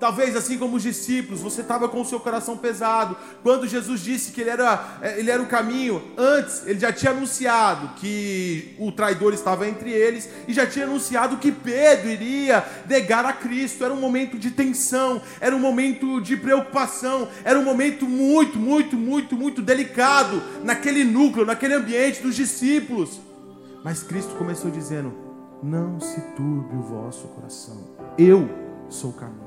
Talvez 0.00 0.34
assim 0.34 0.56
como 0.56 0.76
os 0.76 0.82
discípulos, 0.82 1.42
você 1.42 1.60
estava 1.60 1.90
com 1.90 2.00
o 2.00 2.06
seu 2.06 2.18
coração 2.18 2.56
pesado. 2.56 3.14
Quando 3.42 3.68
Jesus 3.68 4.00
disse 4.00 4.32
que 4.32 4.40
ele 4.40 4.48
era, 4.48 4.98
é, 5.02 5.20
ele 5.20 5.30
era 5.30 5.42
o 5.42 5.46
caminho, 5.46 6.02
antes 6.16 6.66
ele 6.66 6.80
já 6.80 6.90
tinha 6.90 7.12
anunciado 7.12 7.90
que 7.96 8.74
o 8.78 8.90
traidor 8.90 9.34
estava 9.34 9.68
entre 9.68 9.90
eles 9.90 10.26
e 10.48 10.54
já 10.54 10.66
tinha 10.66 10.86
anunciado 10.86 11.36
que 11.36 11.52
Pedro 11.52 12.08
iria 12.08 12.64
negar 12.88 13.26
a 13.26 13.32
Cristo. 13.34 13.84
Era 13.84 13.92
um 13.92 14.00
momento 14.00 14.38
de 14.38 14.52
tensão, 14.52 15.20
era 15.38 15.54
um 15.54 15.60
momento 15.60 16.18
de 16.18 16.34
preocupação, 16.34 17.28
era 17.44 17.58
um 17.58 17.62
momento 17.62 18.06
muito, 18.06 18.58
muito, 18.58 18.96
muito, 18.96 19.36
muito 19.36 19.60
delicado 19.60 20.42
naquele 20.64 21.04
núcleo, 21.04 21.44
naquele 21.44 21.74
ambiente 21.74 22.22
dos 22.22 22.34
discípulos. 22.34 23.20
Mas 23.84 24.02
Cristo 24.02 24.34
começou 24.36 24.70
dizendo: 24.70 25.12
Não 25.62 26.00
se 26.00 26.18
turbe 26.34 26.74
o 26.74 26.82
vosso 26.82 27.28
coração, 27.28 27.76
eu 28.16 28.48
sou 28.88 29.10
o 29.10 29.12
caminho. 29.12 29.44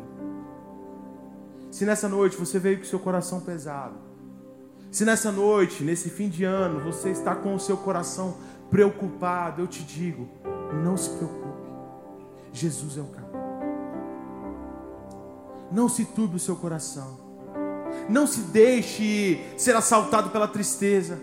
Se 1.72 1.84
nessa 1.86 2.08
noite 2.08 2.38
você 2.38 2.60
veio 2.60 2.78
com 2.78 2.86
seu 2.86 3.00
coração 3.00 3.42
pesado, 3.42 3.96
se 4.92 5.04
nessa 5.04 5.32
noite, 5.32 5.84
nesse 5.84 6.12
fim 6.12 6.30
de 6.30 6.44
ano, 6.44 6.80
você 6.80 7.10
está 7.10 7.36
com 7.36 7.56
o 7.56 7.60
seu 7.60 7.78
coração 7.78 8.38
preocupado, 8.70 9.64
eu 9.64 9.68
te 9.68 9.84
digo: 9.84 10.30
não 10.84 10.96
se 10.96 11.10
preocupe, 11.10 11.72
Jesus 12.54 12.96
é 12.96 13.02
o 13.02 13.06
caminho. 13.06 13.28
Não 15.72 15.90
se 15.90 16.06
turbe 16.06 16.36
o 16.36 16.40
seu 16.40 16.56
coração, 16.56 17.20
não 18.08 18.28
se 18.28 18.42
deixe 18.42 19.44
ser 19.58 19.76
assaltado 19.76 20.30
pela 20.30 20.48
tristeza. 20.48 21.20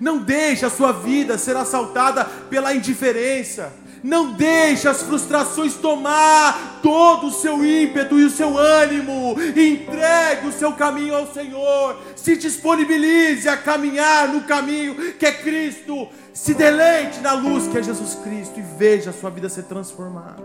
Não 0.00 0.18
deixe 0.18 0.64
a 0.64 0.70
sua 0.70 0.92
vida 0.92 1.38
ser 1.38 1.56
assaltada 1.56 2.24
pela 2.24 2.74
indiferença. 2.74 3.72
Não 4.02 4.32
deixe 4.32 4.86
as 4.86 5.02
frustrações 5.02 5.74
tomar 5.74 6.80
todo 6.82 7.26
o 7.26 7.32
seu 7.32 7.64
ímpeto 7.64 8.18
e 8.18 8.24
o 8.24 8.30
seu 8.30 8.56
ânimo. 8.56 9.36
Entregue 9.40 10.46
o 10.46 10.52
seu 10.52 10.72
caminho 10.72 11.14
ao 11.14 11.32
Senhor. 11.32 11.98
Se 12.14 12.36
disponibilize 12.36 13.48
a 13.48 13.56
caminhar 13.56 14.28
no 14.28 14.42
caminho 14.42 14.94
que 15.14 15.26
é 15.26 15.32
Cristo. 15.32 16.08
Se 16.32 16.54
deleite 16.54 17.20
na 17.20 17.32
luz 17.32 17.66
que 17.66 17.78
é 17.78 17.82
Jesus 17.82 18.14
Cristo 18.22 18.60
e 18.60 18.62
veja 18.78 19.10
a 19.10 19.12
sua 19.12 19.30
vida 19.30 19.48
ser 19.48 19.64
transformada. 19.64 20.42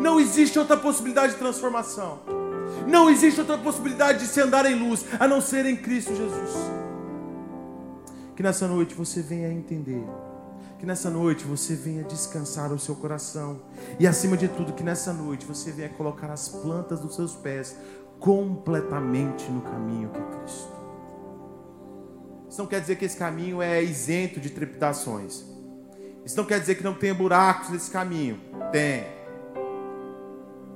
Não 0.00 0.18
existe 0.18 0.58
outra 0.58 0.76
possibilidade 0.76 1.34
de 1.34 1.38
transformação. 1.38 2.20
Não 2.88 3.10
existe 3.10 3.38
outra 3.38 3.58
possibilidade 3.58 4.20
de 4.20 4.26
se 4.26 4.40
andar 4.40 4.64
em 4.64 4.74
luz 4.74 5.04
a 5.18 5.28
não 5.28 5.40
ser 5.40 5.66
em 5.66 5.76
Cristo 5.76 6.16
Jesus. 6.16 6.89
Que 8.40 8.44
nessa 8.44 8.66
noite 8.66 8.94
você 8.94 9.20
venha 9.20 9.52
entender. 9.52 10.02
Que 10.78 10.86
nessa 10.86 11.10
noite 11.10 11.44
você 11.44 11.74
venha 11.74 12.02
descansar 12.02 12.72
o 12.72 12.78
seu 12.78 12.96
coração. 12.96 13.60
E 13.98 14.06
acima 14.06 14.34
de 14.34 14.48
tudo, 14.48 14.72
que 14.72 14.82
nessa 14.82 15.12
noite 15.12 15.44
você 15.44 15.70
venha 15.70 15.90
colocar 15.90 16.32
as 16.32 16.48
plantas 16.48 17.00
dos 17.00 17.14
seus 17.14 17.34
pés 17.34 17.76
completamente 18.18 19.50
no 19.50 19.60
caminho 19.60 20.08
que 20.08 20.18
é 20.18 20.38
Cristo. 20.38 20.72
Isso 22.48 22.58
não 22.58 22.66
quer 22.66 22.80
dizer 22.80 22.96
que 22.96 23.04
esse 23.04 23.18
caminho 23.18 23.60
é 23.60 23.84
isento 23.84 24.40
de 24.40 24.48
trepidações. 24.48 25.44
Isso 26.24 26.38
não 26.38 26.46
quer 26.46 26.60
dizer 26.60 26.76
que 26.76 26.82
não 26.82 26.94
tenha 26.94 27.14
buracos 27.14 27.68
nesse 27.68 27.90
caminho. 27.90 28.40
Tem 28.72 29.04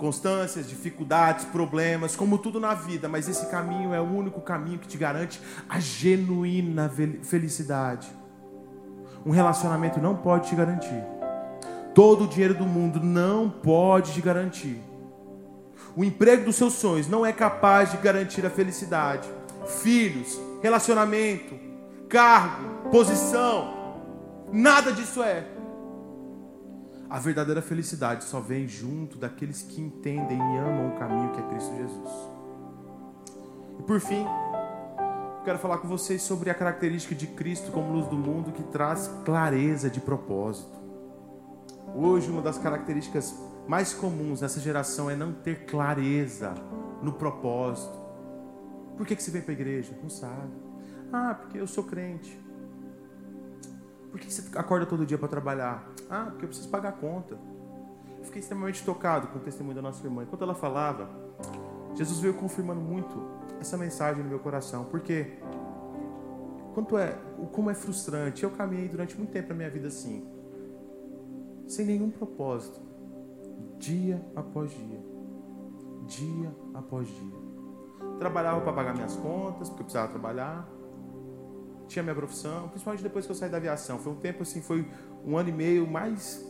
constâncias, 0.04 0.68
dificuldades, 0.68 1.46
problemas, 1.46 2.14
como 2.14 2.36
tudo 2.36 2.60
na 2.60 2.74
vida, 2.74 3.08
mas 3.08 3.26
esse 3.26 3.46
caminho 3.46 3.94
é 3.94 3.98
o 3.98 4.04
único 4.04 4.38
caminho 4.42 4.78
que 4.78 4.86
te 4.86 4.98
garante 4.98 5.40
a 5.66 5.80
genuína 5.80 6.92
felicidade. 7.22 8.06
Um 9.24 9.30
relacionamento 9.30 9.98
não 9.98 10.14
pode 10.14 10.50
te 10.50 10.54
garantir. 10.54 11.02
Todo 11.94 12.24
o 12.24 12.28
dinheiro 12.28 12.52
do 12.52 12.66
mundo 12.66 13.00
não 13.00 13.48
pode 13.48 14.12
te 14.12 14.20
garantir. 14.20 14.78
O 15.96 16.04
emprego 16.04 16.44
dos 16.44 16.56
seus 16.56 16.74
sonhos 16.74 17.08
não 17.08 17.24
é 17.24 17.32
capaz 17.32 17.90
de 17.90 17.96
garantir 17.96 18.44
a 18.44 18.50
felicidade. 18.50 19.26
Filhos, 19.64 20.38
relacionamento, 20.62 21.58
cargo, 22.10 22.90
posição, 22.90 24.02
nada 24.52 24.92
disso 24.92 25.22
é. 25.22 25.53
A 27.14 27.20
verdadeira 27.20 27.62
felicidade 27.62 28.24
só 28.24 28.40
vem 28.40 28.66
junto 28.66 29.16
daqueles 29.16 29.62
que 29.62 29.80
entendem 29.80 30.36
e 30.36 30.58
amam 30.58 30.88
o 30.88 30.98
caminho 30.98 31.30
que 31.30 31.38
é 31.38 31.46
Cristo 31.46 31.76
Jesus. 31.76 32.10
E 33.78 33.82
por 33.84 34.00
fim, 34.00 34.26
quero 35.44 35.60
falar 35.60 35.78
com 35.78 35.86
vocês 35.86 36.22
sobre 36.22 36.50
a 36.50 36.54
característica 36.54 37.14
de 37.14 37.28
Cristo 37.28 37.70
como 37.70 37.92
luz 37.92 38.08
do 38.08 38.16
mundo 38.16 38.50
que 38.50 38.64
traz 38.64 39.08
clareza 39.24 39.88
de 39.88 40.00
propósito. 40.00 40.76
Hoje, 41.94 42.28
uma 42.28 42.42
das 42.42 42.58
características 42.58 43.32
mais 43.68 43.94
comuns 43.94 44.40
nessa 44.40 44.58
geração 44.58 45.08
é 45.08 45.14
não 45.14 45.32
ter 45.32 45.66
clareza 45.66 46.52
no 47.00 47.12
propósito. 47.12 47.96
Por 48.96 49.06
que, 49.06 49.14
que 49.14 49.22
você 49.22 49.30
vem 49.30 49.40
para 49.40 49.52
a 49.52 49.54
igreja? 49.54 49.96
Não 50.02 50.10
sabe. 50.10 50.52
Ah, 51.12 51.32
porque 51.32 51.60
eu 51.60 51.66
sou 51.68 51.84
crente. 51.84 52.43
Por 54.14 54.20
que 54.20 54.32
você 54.32 54.56
acorda 54.56 54.86
todo 54.86 55.04
dia 55.04 55.18
para 55.18 55.26
trabalhar? 55.26 55.90
Ah, 56.08 56.26
porque 56.26 56.44
eu 56.44 56.48
preciso 56.48 56.68
pagar 56.68 56.90
a 56.90 56.92
conta. 56.92 57.36
Eu 58.16 58.22
fiquei 58.22 58.40
extremamente 58.40 58.84
tocado 58.84 59.26
com 59.26 59.38
o 59.38 59.40
testemunho 59.40 59.74
da 59.74 59.82
nossa 59.82 60.06
irmã. 60.06 60.22
Enquanto 60.22 60.42
ela 60.42 60.54
falava, 60.54 61.10
Jesus 61.96 62.20
veio 62.20 62.32
confirmando 62.34 62.80
muito 62.80 63.20
essa 63.60 63.76
mensagem 63.76 64.22
no 64.22 64.28
meu 64.28 64.38
coração. 64.38 64.84
Porque 64.84 65.36
quanto 66.74 66.96
é, 66.96 67.18
como 67.50 67.70
é 67.70 67.74
frustrante. 67.74 68.44
Eu 68.44 68.52
caminhei 68.52 68.88
durante 68.88 69.18
muito 69.18 69.32
tempo 69.32 69.48
na 69.48 69.54
minha 69.56 69.70
vida 69.70 69.88
assim, 69.88 70.24
sem 71.66 71.84
nenhum 71.84 72.08
propósito, 72.08 72.80
dia 73.80 74.24
após 74.36 74.70
dia, 74.70 75.04
dia 76.06 76.54
após 76.72 77.08
dia. 77.08 77.44
Trabalhava 78.20 78.60
para 78.60 78.72
pagar 78.72 78.94
minhas 78.94 79.16
contas, 79.16 79.68
porque 79.68 79.82
eu 79.82 79.86
precisava 79.86 80.06
trabalhar. 80.06 80.68
Tinha 81.88 82.02
minha 82.02 82.14
profissão, 82.14 82.68
principalmente 82.68 83.02
depois 83.02 83.26
que 83.26 83.32
eu 83.32 83.36
saí 83.36 83.50
da 83.50 83.58
aviação. 83.58 83.98
Foi 83.98 84.12
um 84.12 84.16
tempo 84.16 84.42
assim, 84.42 84.60
foi 84.62 84.86
um 85.24 85.36
ano 85.36 85.48
e 85.48 85.52
meio 85.52 85.86
mais 85.86 86.44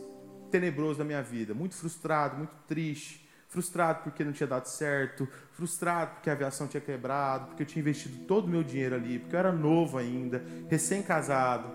tenebroso 0.49 0.99
da 0.99 1.05
minha 1.05 1.21
vida, 1.21 1.53
muito 1.53 1.75
frustrado, 1.75 2.37
muito 2.37 2.53
triste. 2.67 3.25
Frustrado 3.47 4.03
porque 4.03 4.23
não 4.23 4.33
tinha 4.33 4.47
dado 4.47 4.65
certo, 4.65 5.27
frustrado 5.53 6.15
porque 6.15 6.29
a 6.29 6.33
aviação 6.33 6.67
tinha 6.67 6.81
quebrado, 6.81 7.47
porque 7.47 7.63
eu 7.63 7.67
tinha 7.67 7.79
investido 7.79 8.25
todo 8.25 8.45
o 8.45 8.49
meu 8.49 8.63
dinheiro 8.63 8.95
ali, 8.95 9.19
porque 9.19 9.33
eu 9.35 9.39
era 9.39 9.51
novo 9.51 9.97
ainda, 9.97 10.43
recém-casado, 10.67 11.69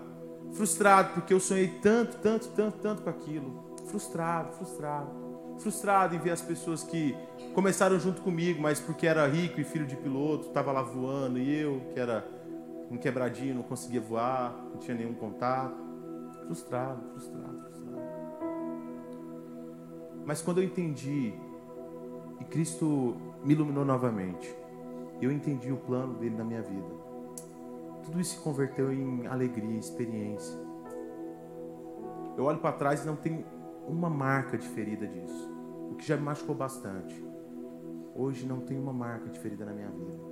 frustrado 0.53 1.13
porque 1.13 1.33
eu 1.33 1.39
sonhei 1.39 1.69
tanto, 1.81 2.17
tanto, 2.17 2.49
tanto, 2.49 2.77
tanto 2.79 3.01
com 3.01 3.09
aquilo, 3.09 3.75
frustrado, 3.87 4.53
frustrado. 4.53 5.21
Frustrado 5.59 6.15
em 6.15 6.19
ver 6.19 6.31
as 6.31 6.41
pessoas 6.41 6.83
que 6.83 7.15
começaram 7.53 7.99
junto 7.99 8.21
comigo, 8.21 8.61
mas 8.61 8.79
porque 8.79 9.07
era 9.07 9.25
rico 9.27 9.59
e 9.59 9.63
filho 9.63 9.85
de 9.85 9.95
piloto, 9.95 10.47
estava 10.47 10.71
lá 10.71 10.81
voando, 10.81 11.39
e 11.39 11.55
eu, 11.55 11.81
que 11.93 11.99
era 11.99 12.27
um 12.91 12.97
quebradinho, 12.97 13.55
não 13.55 13.63
conseguia 13.63 14.01
voar, 14.01 14.53
não 14.71 14.77
tinha 14.77 14.95
nenhum 14.95 15.13
contato. 15.13 15.75
Frustrado, 16.45 17.01
frustrado, 17.11 17.61
frustrado. 17.61 18.01
Mas 20.25 20.41
quando 20.41 20.59
eu 20.59 20.63
entendi 20.65 21.33
e 22.41 22.43
Cristo 22.45 23.15
me 23.43 23.53
iluminou 23.53 23.85
novamente. 23.85 24.53
Eu 25.21 25.31
entendi 25.31 25.71
o 25.71 25.77
plano 25.77 26.15
dele 26.15 26.35
na 26.35 26.43
minha 26.43 26.61
vida. 26.61 26.89
Tudo 28.03 28.19
isso 28.19 28.35
se 28.35 28.41
converteu 28.41 28.91
em 28.91 29.27
alegria, 29.27 29.77
experiência. 29.77 30.57
Eu 32.35 32.45
olho 32.45 32.57
para 32.57 32.71
trás 32.71 33.03
e 33.03 33.05
não 33.05 33.15
tem 33.15 33.45
uma 33.87 34.09
marca 34.09 34.57
de 34.57 34.67
ferida 34.67 35.07
disso. 35.07 35.49
O 35.91 35.95
que 35.95 36.05
já 36.05 36.17
me 36.17 36.23
machucou 36.23 36.55
bastante. 36.55 37.23
Hoje 38.15 38.47
não 38.47 38.61
tem 38.61 38.79
uma 38.79 38.91
marca 38.91 39.29
de 39.29 39.39
ferida 39.39 39.63
na 39.63 39.73
minha 39.73 39.89
vida. 39.89 40.30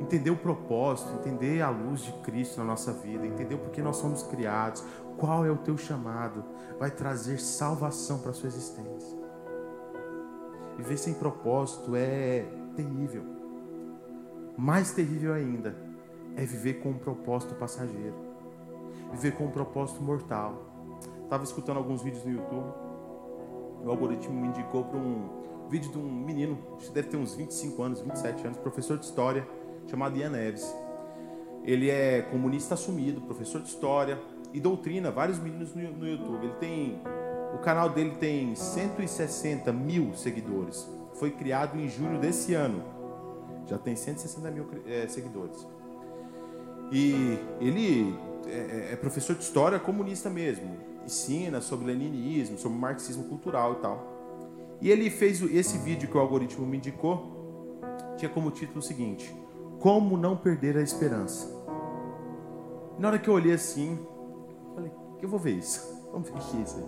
Entender 0.00 0.30
o 0.30 0.36
propósito, 0.36 1.12
entender 1.14 1.62
a 1.62 1.70
luz 1.70 2.00
de 2.00 2.12
Cristo 2.14 2.58
na 2.58 2.64
nossa 2.64 2.92
vida, 2.92 3.26
entender 3.26 3.54
o 3.54 3.58
porquê 3.58 3.82
nós 3.82 3.96
somos 3.96 4.22
criados, 4.22 4.84
qual 5.16 5.44
é 5.44 5.50
o 5.50 5.56
teu 5.56 5.76
chamado, 5.76 6.44
vai 6.78 6.90
trazer 6.90 7.38
salvação 7.38 8.18
para 8.18 8.30
a 8.30 8.34
sua 8.34 8.48
existência. 8.48 9.16
Viver 10.76 10.96
sem 10.96 11.14
propósito 11.14 11.94
é 11.94 12.44
terrível. 12.74 13.24
Mais 14.56 14.92
terrível 14.92 15.32
ainda 15.32 15.76
é 16.36 16.44
viver 16.44 16.74
com 16.74 16.90
um 16.90 16.98
propósito 16.98 17.54
passageiro. 17.54 18.16
Viver 19.12 19.32
com 19.32 19.44
um 19.44 19.50
propósito 19.50 20.02
mortal. 20.02 20.74
Estava 21.22 21.44
escutando 21.44 21.76
alguns 21.76 22.02
vídeos 22.02 22.24
no 22.24 22.32
YouTube. 22.32 22.74
O 23.84 23.90
algoritmo 23.90 24.34
me 24.34 24.48
indicou 24.48 24.84
para 24.84 24.98
um 24.98 25.68
vídeo 25.68 25.90
de 25.90 25.98
um 25.98 26.02
menino, 26.02 26.58
que 26.78 26.90
deve 26.90 27.08
ter 27.08 27.16
uns 27.16 27.34
25 27.34 27.82
anos, 27.82 28.00
27 28.00 28.46
anos, 28.46 28.58
professor 28.58 28.98
de 28.98 29.04
história, 29.04 29.46
chamado 29.86 30.16
Ian 30.16 30.30
Neves. 30.30 30.74
Ele 31.64 31.90
é 31.90 32.22
comunista 32.22 32.74
assumido, 32.74 33.20
professor 33.22 33.60
de 33.60 33.68
história 33.68 34.18
e 34.52 34.60
doutrina 34.60 35.10
vários 35.10 35.38
meninos 35.38 35.74
no, 35.74 36.06
YouTube. 36.06 36.44
Ele 36.44 36.54
tem 36.54 37.00
o 37.54 37.58
canal 37.58 37.88
dele 37.88 38.16
tem 38.18 38.54
160 38.54 39.72
mil 39.72 40.14
seguidores. 40.14 40.88
Foi 41.14 41.30
criado 41.30 41.78
em 41.78 41.88
julho 41.88 42.18
desse 42.18 42.52
ano. 42.52 42.82
Já 43.66 43.78
tem 43.78 43.94
160 43.96 44.50
mil 44.50 44.66
é, 44.86 45.06
seguidores. 45.06 45.66
E 46.90 47.38
ele 47.60 48.14
é, 48.46 48.50
é, 48.50 48.92
é, 48.92 48.96
professor 48.96 49.34
de 49.34 49.42
história 49.42 49.78
comunista 49.78 50.28
mesmo. 50.28 50.76
Ensina 51.04 51.60
sobre 51.60 51.86
leninismo, 51.86 52.58
sobre 52.58 52.78
marxismo 52.78 53.24
cultural 53.24 53.74
e 53.74 53.76
tal. 53.76 54.14
E 54.80 54.90
ele 54.90 55.08
fez 55.10 55.40
esse 55.42 55.78
vídeo 55.78 56.08
que 56.08 56.16
o 56.16 56.20
algoritmo 56.20 56.66
me 56.66 56.76
indicou. 56.76 57.80
Tinha 58.16 58.28
como 58.28 58.50
título 58.50 58.80
o 58.80 58.82
seguinte: 58.82 59.34
Como 59.84 60.16
não 60.16 60.34
perder 60.34 60.78
a 60.78 60.80
esperança. 60.80 61.46
Na 62.98 63.08
hora 63.08 63.18
que 63.18 63.28
eu 63.28 63.34
olhei 63.34 63.52
assim, 63.52 63.98
falei: 64.74 64.90
eu 65.20 65.28
vou 65.28 65.38
ver 65.38 65.58
isso. 65.58 66.08
Vamos 66.10 66.30
ver 66.30 66.36
o 66.36 66.40
que 66.40 66.56
é 66.56 66.60
isso 66.62 66.78
aí. 66.78 66.84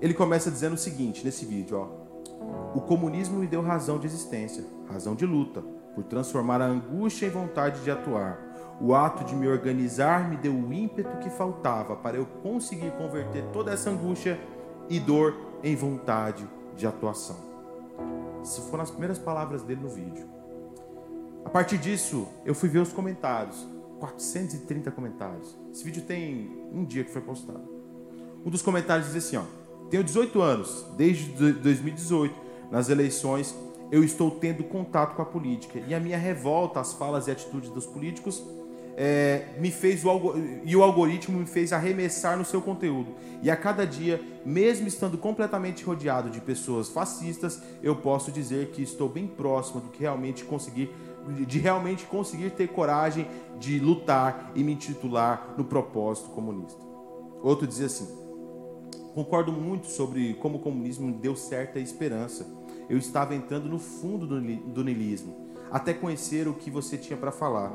Ele 0.00 0.14
começa 0.14 0.50
dizendo 0.50 0.76
o 0.76 0.78
seguinte 0.78 1.22
nesse 1.22 1.44
vídeo, 1.44 1.76
ó. 1.76 2.74
O 2.74 2.80
comunismo 2.80 3.38
me 3.38 3.46
deu 3.46 3.60
razão 3.60 3.98
de 3.98 4.06
existência, 4.06 4.64
razão 4.88 5.14
de 5.14 5.26
luta, 5.26 5.60
por 5.94 6.04
transformar 6.04 6.62
a 6.62 6.68
angústia 6.68 7.26
em 7.26 7.30
vontade 7.30 7.82
de 7.82 7.90
atuar. 7.90 8.40
O 8.80 8.94
ato 8.94 9.22
de 9.22 9.36
me 9.36 9.46
organizar 9.46 10.26
me 10.26 10.38
deu 10.38 10.54
o 10.54 10.72
ímpeto 10.72 11.18
que 11.18 11.28
faltava 11.28 11.96
para 11.96 12.16
eu 12.16 12.24
conseguir 12.42 12.92
converter 12.92 13.44
toda 13.52 13.72
essa 13.72 13.90
angústia 13.90 14.40
e 14.88 14.98
dor 14.98 15.36
em 15.62 15.76
vontade 15.76 16.48
de 16.74 16.86
atuação. 16.86 17.36
Essas 18.40 18.70
foram 18.70 18.84
as 18.84 18.90
primeiras 18.90 19.18
palavras 19.18 19.62
dele 19.62 19.82
no 19.82 19.90
vídeo. 19.90 20.39
A 21.44 21.50
partir 21.50 21.78
disso, 21.78 22.28
eu 22.44 22.54
fui 22.54 22.68
ver 22.68 22.80
os 22.80 22.92
comentários. 22.92 23.66
430 23.98 24.90
comentários. 24.90 25.56
Esse 25.72 25.84
vídeo 25.84 26.02
tem 26.02 26.50
um 26.72 26.84
dia 26.84 27.04
que 27.04 27.10
foi 27.10 27.20
postado. 27.20 27.62
Um 28.44 28.50
dos 28.50 28.62
comentários 28.62 29.12
diz 29.12 29.26
assim, 29.26 29.36
ó. 29.36 29.42
Tenho 29.90 30.02
18 30.02 30.40
anos, 30.40 30.86
desde 30.96 31.52
2018, 31.52 32.34
nas 32.70 32.88
eleições, 32.88 33.54
eu 33.90 34.04
estou 34.04 34.30
tendo 34.30 34.62
contato 34.64 35.16
com 35.16 35.22
a 35.22 35.26
política. 35.26 35.82
E 35.86 35.94
a 35.94 36.00
minha 36.00 36.16
revolta 36.16 36.80
às 36.80 36.92
falas 36.92 37.26
e 37.26 37.30
atitudes 37.30 37.68
dos 37.70 37.86
políticos 37.86 38.42
é, 38.96 39.46
me 39.58 39.70
fez 39.70 40.04
o 40.04 40.10
e 40.64 40.76
o 40.76 40.82
algoritmo 40.82 41.38
me 41.38 41.46
fez 41.46 41.72
arremessar 41.72 42.36
no 42.36 42.44
seu 42.44 42.60
conteúdo. 42.60 43.14
E 43.42 43.50
a 43.50 43.56
cada 43.56 43.86
dia, 43.86 44.20
mesmo 44.44 44.86
estando 44.86 45.18
completamente 45.18 45.82
rodeado 45.84 46.30
de 46.30 46.40
pessoas 46.40 46.88
fascistas, 46.88 47.60
eu 47.82 47.96
posso 47.96 48.30
dizer 48.30 48.68
que 48.68 48.82
estou 48.82 49.08
bem 49.08 49.26
próximo 49.26 49.80
do 49.80 49.88
que 49.88 50.00
realmente 50.00 50.44
conseguir 50.44 50.90
de 51.46 51.58
realmente 51.58 52.06
conseguir 52.06 52.50
ter 52.50 52.68
coragem 52.68 53.26
de 53.58 53.78
lutar 53.78 54.52
e 54.54 54.64
me 54.64 54.74
titular 54.76 55.54
no 55.56 55.64
propósito 55.64 56.30
comunista. 56.30 56.80
Outro 57.42 57.66
dizia 57.66 57.86
assim: 57.86 58.08
Concordo 59.14 59.52
muito 59.52 59.86
sobre 59.88 60.34
como 60.34 60.58
o 60.58 60.60
comunismo 60.60 61.12
deu 61.12 61.34
certa 61.34 61.78
esperança. 61.78 62.46
Eu 62.88 62.98
estava 62.98 63.34
entrando 63.34 63.68
no 63.68 63.78
fundo 63.78 64.26
do 64.26 64.84
niilismo, 64.84 65.48
até 65.70 65.92
conhecer 65.92 66.48
o 66.48 66.54
que 66.54 66.70
você 66.70 66.96
tinha 66.96 67.16
para 67.16 67.30
falar. 67.30 67.72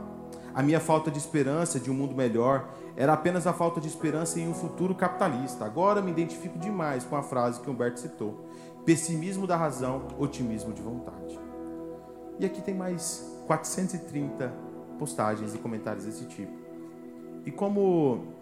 A 0.54 0.64
minha 0.64 0.80
falta 0.80 1.12
de 1.12 1.18
esperança 1.18 1.80
de 1.80 1.92
um 1.92 1.94
mundo 1.94 2.16
melhor 2.16 2.70
era 2.96 3.12
apenas 3.12 3.46
a 3.46 3.52
falta 3.52 3.82
de 3.82 3.88
esperança 3.88 4.40
em 4.40 4.48
um 4.48 4.54
futuro 4.54 4.96
capitalista. 4.96 5.66
Agora 5.66 6.02
me 6.02 6.12
identifico 6.12 6.58
demais 6.58 7.04
com 7.04 7.18
a 7.18 7.24
frase 7.24 7.60
que 7.60 7.70
Humberto 7.70 8.00
citou: 8.00 8.50
pessimismo 8.86 9.46
da 9.46 9.58
razão, 9.58 10.08
otimismo 10.18 10.72
de 10.74 10.82
vontade. 10.82 11.38
E 12.40 12.46
aqui 12.46 12.62
tem 12.62 12.74
mais 12.74 13.35
430 13.48 14.52
postagens 14.98 15.54
e 15.54 15.58
comentários 15.58 16.06
desse 16.06 16.26
tipo. 16.26 16.54
E 17.46 17.52
como 17.52 18.36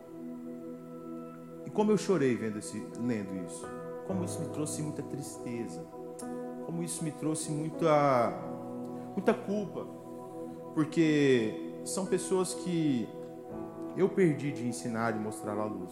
e 1.65 1.69
como 1.69 1.91
eu 1.91 1.97
chorei 1.97 2.35
vendo 2.35 2.59
esse, 2.59 2.85
lendo 2.99 3.45
isso. 3.45 3.67
Como 4.07 4.23
isso 4.23 4.39
me 4.39 4.49
trouxe 4.49 4.81
muita 4.81 5.01
tristeza. 5.03 5.81
Como 6.65 6.83
isso 6.83 7.03
me 7.03 7.11
trouxe 7.11 7.51
muita, 7.51 8.33
muita 9.13 9.33
culpa. 9.33 9.85
Porque 10.73 11.81
são 11.85 12.05
pessoas 12.05 12.53
que 12.53 13.07
eu 13.95 14.09
perdi 14.09 14.51
de 14.51 14.67
ensinar 14.67 15.15
e 15.15 15.19
mostrar 15.19 15.57
a 15.57 15.65
luz. 15.65 15.91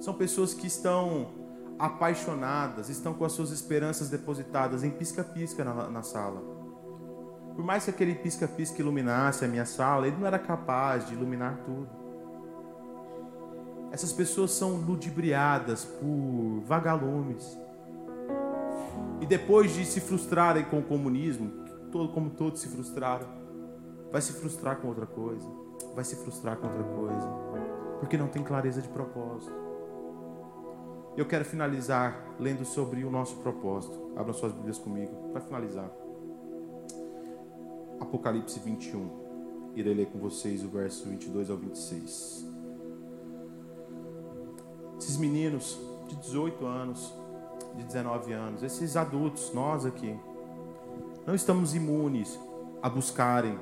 São 0.00 0.14
pessoas 0.14 0.54
que 0.54 0.66
estão 0.66 1.28
apaixonadas, 1.78 2.88
estão 2.88 3.14
com 3.14 3.24
as 3.24 3.32
suas 3.32 3.50
esperanças 3.50 4.10
depositadas 4.10 4.82
em 4.82 4.90
pisca-pisca 4.90 5.64
na, 5.64 5.88
na 5.88 6.02
sala. 6.02 6.57
Por 7.58 7.64
mais 7.64 7.82
que 7.82 7.90
aquele 7.90 8.14
pisca-pisca 8.14 8.80
iluminasse 8.80 9.44
a 9.44 9.48
minha 9.48 9.66
sala, 9.66 10.06
ele 10.06 10.16
não 10.16 10.28
era 10.28 10.38
capaz 10.38 11.08
de 11.08 11.14
iluminar 11.14 11.58
tudo. 11.64 11.88
Essas 13.90 14.12
pessoas 14.12 14.52
são 14.52 14.76
ludibriadas 14.76 15.84
por 15.84 16.60
vagalumes. 16.64 17.58
E 19.20 19.26
depois 19.26 19.74
de 19.74 19.84
se 19.84 20.00
frustrarem 20.00 20.66
com 20.66 20.78
o 20.78 20.84
comunismo, 20.84 21.50
como 22.14 22.30
todos 22.30 22.60
se 22.60 22.68
frustraram, 22.68 23.26
vai 24.12 24.22
se 24.22 24.34
frustrar 24.34 24.76
com 24.76 24.86
outra 24.86 25.06
coisa, 25.06 25.48
vai 25.96 26.04
se 26.04 26.14
frustrar 26.14 26.58
com 26.58 26.68
outra 26.68 26.84
coisa, 26.84 27.28
porque 27.98 28.16
não 28.16 28.28
tem 28.28 28.44
clareza 28.44 28.80
de 28.80 28.88
propósito. 28.88 29.52
Eu 31.16 31.26
quero 31.26 31.44
finalizar 31.44 32.36
lendo 32.38 32.64
sobre 32.64 33.04
o 33.04 33.10
nosso 33.10 33.34
propósito. 33.38 34.12
Abram 34.16 34.32
suas 34.32 34.52
Bíblias 34.52 34.78
comigo 34.78 35.32
para 35.32 35.40
finalizar. 35.40 35.90
Apocalipse 38.00 38.60
21. 38.60 39.72
Irei 39.74 39.94
ler 39.94 40.06
com 40.06 40.18
vocês 40.18 40.64
o 40.64 40.68
verso 40.68 41.08
22 41.08 41.50
ao 41.50 41.56
26. 41.56 42.48
esses 45.08 45.16
meninos 45.16 45.78
de 46.06 46.16
18 46.16 46.66
anos, 46.66 47.14
de 47.74 47.82
19 47.84 48.32
anos, 48.34 48.62
esses 48.62 48.94
adultos, 48.94 49.50
nós 49.54 49.86
aqui, 49.86 50.14
não 51.26 51.34
estamos 51.34 51.74
imunes 51.74 52.38
a 52.82 52.90
buscarem 52.90 53.58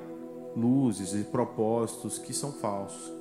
luzes 0.55 1.13
e 1.13 1.23
propósitos 1.23 2.17
que 2.17 2.33
são 2.33 2.51
falsos. 2.51 3.13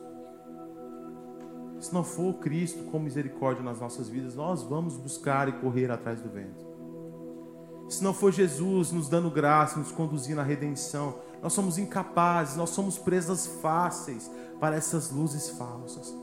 Se 1.78 1.94
não 1.94 2.02
for 2.02 2.34
Cristo 2.34 2.82
com 2.90 2.98
misericórdia 2.98 3.62
nas 3.62 3.80
nossas 3.80 4.08
vidas, 4.08 4.34
nós 4.34 4.62
vamos 4.62 4.96
buscar 4.96 5.48
e 5.48 5.52
correr 5.52 5.88
atrás 5.90 6.20
do 6.20 6.28
vento. 6.28 6.75
Se 7.88 8.02
não 8.02 8.12
for 8.12 8.32
Jesus 8.32 8.90
nos 8.90 9.08
dando 9.08 9.30
graça, 9.30 9.78
nos 9.78 9.92
conduzindo 9.92 10.40
à 10.40 10.44
redenção, 10.44 11.16
nós 11.42 11.52
somos 11.52 11.78
incapazes, 11.78 12.56
nós 12.56 12.70
somos 12.70 12.98
presas 12.98 13.46
fáceis 13.46 14.30
para 14.58 14.76
essas 14.76 15.10
luzes 15.10 15.50
falsas. 15.50 16.14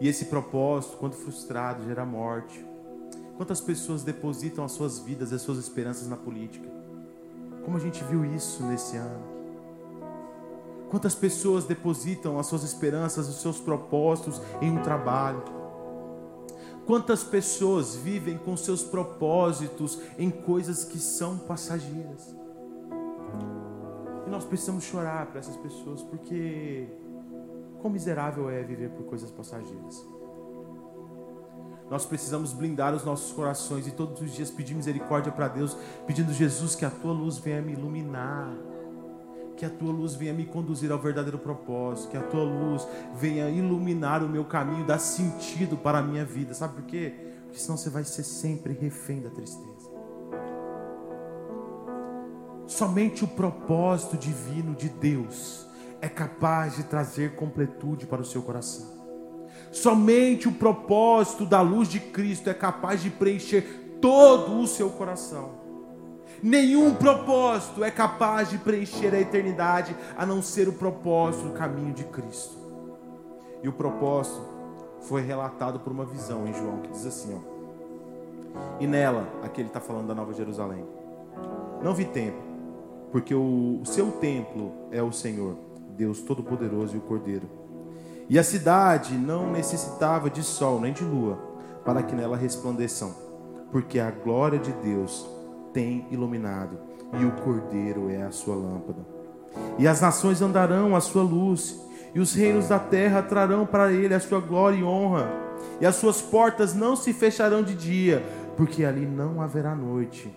E 0.00 0.08
esse 0.08 0.26
propósito, 0.26 0.96
quando 0.96 1.14
frustrado, 1.14 1.84
gera 1.84 2.04
morte. 2.04 2.64
Quantas 3.36 3.60
pessoas 3.60 4.02
depositam 4.02 4.64
as 4.64 4.72
suas 4.72 4.98
vidas, 4.98 5.32
as 5.32 5.42
suas 5.42 5.58
esperanças 5.58 6.08
na 6.08 6.16
política? 6.16 6.68
Como 7.64 7.76
a 7.76 7.80
gente 7.80 8.02
viu 8.04 8.24
isso 8.24 8.62
nesse 8.64 8.96
ano? 8.96 9.34
Quantas 10.90 11.14
pessoas 11.14 11.64
depositam 11.64 12.38
as 12.38 12.46
suas 12.46 12.62
esperanças, 12.62 13.28
os 13.28 13.40
seus 13.40 13.58
propósitos 13.58 14.40
em 14.60 14.70
um 14.70 14.82
trabalho? 14.82 15.42
Quantas 16.86 17.24
pessoas 17.24 17.96
vivem 17.96 18.36
com 18.36 18.56
seus 18.56 18.82
propósitos 18.82 19.98
em 20.18 20.30
coisas 20.30 20.84
que 20.84 20.98
são 20.98 21.38
passageiras? 21.38 22.34
E 24.26 24.30
nós 24.30 24.44
precisamos 24.44 24.84
chorar 24.84 25.26
para 25.26 25.38
essas 25.38 25.56
pessoas, 25.56 26.02
porque 26.02 26.86
quão 27.80 27.90
miserável 27.90 28.50
é 28.50 28.62
viver 28.62 28.90
por 28.90 29.04
coisas 29.04 29.30
passageiras. 29.30 30.04
Nós 31.90 32.04
precisamos 32.04 32.52
blindar 32.52 32.94
os 32.94 33.04
nossos 33.04 33.32
corações 33.32 33.86
e 33.86 33.90
todos 33.90 34.20
os 34.20 34.32
dias 34.32 34.50
pedir 34.50 34.74
misericórdia 34.74 35.32
para 35.32 35.48
Deus, 35.48 35.76
pedindo 36.06 36.32
Jesus 36.32 36.74
que 36.74 36.84
a 36.84 36.90
tua 36.90 37.12
luz 37.12 37.38
venha 37.38 37.62
me 37.62 37.72
iluminar 37.72 38.54
que 39.56 39.64
a 39.64 39.70
tua 39.70 39.92
luz 39.92 40.14
venha 40.14 40.32
me 40.32 40.44
conduzir 40.44 40.90
ao 40.90 40.98
verdadeiro 40.98 41.38
propósito, 41.38 42.10
que 42.10 42.16
a 42.16 42.22
tua 42.22 42.42
luz 42.42 42.86
venha 43.14 43.48
iluminar 43.48 44.22
o 44.22 44.28
meu 44.28 44.44
caminho, 44.44 44.84
dar 44.84 44.98
sentido 44.98 45.76
para 45.76 45.98
a 45.98 46.02
minha 46.02 46.24
vida. 46.24 46.54
Sabe 46.54 46.74
por 46.74 46.84
quê? 46.84 47.14
Porque 47.44 47.58
senão 47.58 47.76
você 47.76 47.90
vai 47.90 48.04
ser 48.04 48.24
sempre 48.24 48.72
refém 48.72 49.20
da 49.20 49.30
tristeza. 49.30 49.94
Somente 52.66 53.22
o 53.24 53.28
propósito 53.28 54.16
divino 54.16 54.74
de 54.74 54.88
Deus 54.88 55.66
é 56.00 56.08
capaz 56.08 56.76
de 56.76 56.84
trazer 56.84 57.36
completude 57.36 58.06
para 58.06 58.22
o 58.22 58.24
seu 58.24 58.42
coração. 58.42 58.92
Somente 59.70 60.48
o 60.48 60.52
propósito 60.52 61.46
da 61.46 61.60
luz 61.60 61.88
de 61.88 62.00
Cristo 62.00 62.50
é 62.50 62.54
capaz 62.54 63.02
de 63.02 63.10
preencher 63.10 63.98
todo 64.00 64.60
o 64.60 64.66
seu 64.66 64.90
coração. 64.90 65.63
Nenhum 66.44 66.94
propósito 66.94 67.82
é 67.82 67.90
capaz 67.90 68.50
de 68.50 68.58
preencher 68.58 69.14
a 69.14 69.18
eternidade 69.18 69.96
a 70.14 70.26
não 70.26 70.42
ser 70.42 70.68
o 70.68 70.74
propósito 70.74 71.48
do 71.48 71.54
caminho 71.54 71.94
de 71.94 72.04
Cristo. 72.04 72.54
E 73.62 73.68
o 73.68 73.72
propósito 73.72 74.46
foi 75.00 75.22
relatado 75.22 75.80
por 75.80 75.90
uma 75.90 76.04
visão 76.04 76.46
em 76.46 76.52
João 76.52 76.82
que 76.82 76.90
diz 76.90 77.06
assim: 77.06 77.34
ó, 77.34 78.58
E 78.78 78.86
nela, 78.86 79.26
aqui 79.42 79.62
ele 79.62 79.68
está 79.68 79.80
falando 79.80 80.08
da 80.08 80.14
Nova 80.14 80.34
Jerusalém, 80.34 80.84
não 81.82 81.94
vi 81.94 82.04
templo, 82.04 82.42
porque 83.10 83.34
o, 83.34 83.80
o 83.80 83.86
seu 83.86 84.12
templo 84.12 84.70
é 84.90 85.02
o 85.02 85.12
Senhor, 85.12 85.56
Deus 85.96 86.20
Todo-Poderoso 86.20 86.94
e 86.94 86.98
o 86.98 87.02
Cordeiro. 87.02 87.48
E 88.28 88.38
a 88.38 88.44
cidade 88.44 89.14
não 89.14 89.50
necessitava 89.50 90.28
de 90.28 90.42
sol 90.42 90.78
nem 90.78 90.92
de 90.92 91.04
lua 91.04 91.38
para 91.86 92.02
que 92.02 92.14
nela 92.14 92.36
resplandeçam, 92.36 93.14
porque 93.72 93.98
a 93.98 94.10
glória 94.10 94.58
de 94.58 94.72
Deus 94.72 95.32
tem 95.74 96.06
iluminado, 96.10 96.78
e 97.20 97.24
o 97.24 97.32
Cordeiro 97.42 98.08
é 98.08 98.22
a 98.22 98.30
sua 98.30 98.54
lâmpada. 98.54 99.04
E 99.78 99.86
as 99.86 100.00
nações 100.00 100.40
andarão 100.40 100.96
à 100.96 101.00
sua 101.00 101.22
luz, 101.22 101.78
e 102.14 102.20
os 102.20 102.32
reinos 102.32 102.68
da 102.68 102.78
terra 102.78 103.20
trarão 103.20 103.66
para 103.66 103.92
ele 103.92 104.14
a 104.14 104.20
sua 104.20 104.40
glória 104.40 104.76
e 104.76 104.84
honra, 104.84 105.28
e 105.80 105.84
as 105.84 105.96
suas 105.96 106.22
portas 106.22 106.72
não 106.74 106.94
se 106.96 107.12
fecharão 107.12 107.62
de 107.62 107.74
dia, 107.74 108.24
porque 108.56 108.84
ali 108.84 109.04
não 109.04 109.42
haverá 109.42 109.74
noite, 109.74 110.32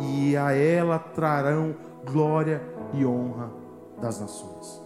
e 0.00 0.36
a 0.36 0.52
ela 0.52 0.98
trarão 0.98 1.74
glória 2.04 2.62
e 2.94 3.04
honra 3.04 3.50
das 4.00 4.20
nações. 4.20 4.80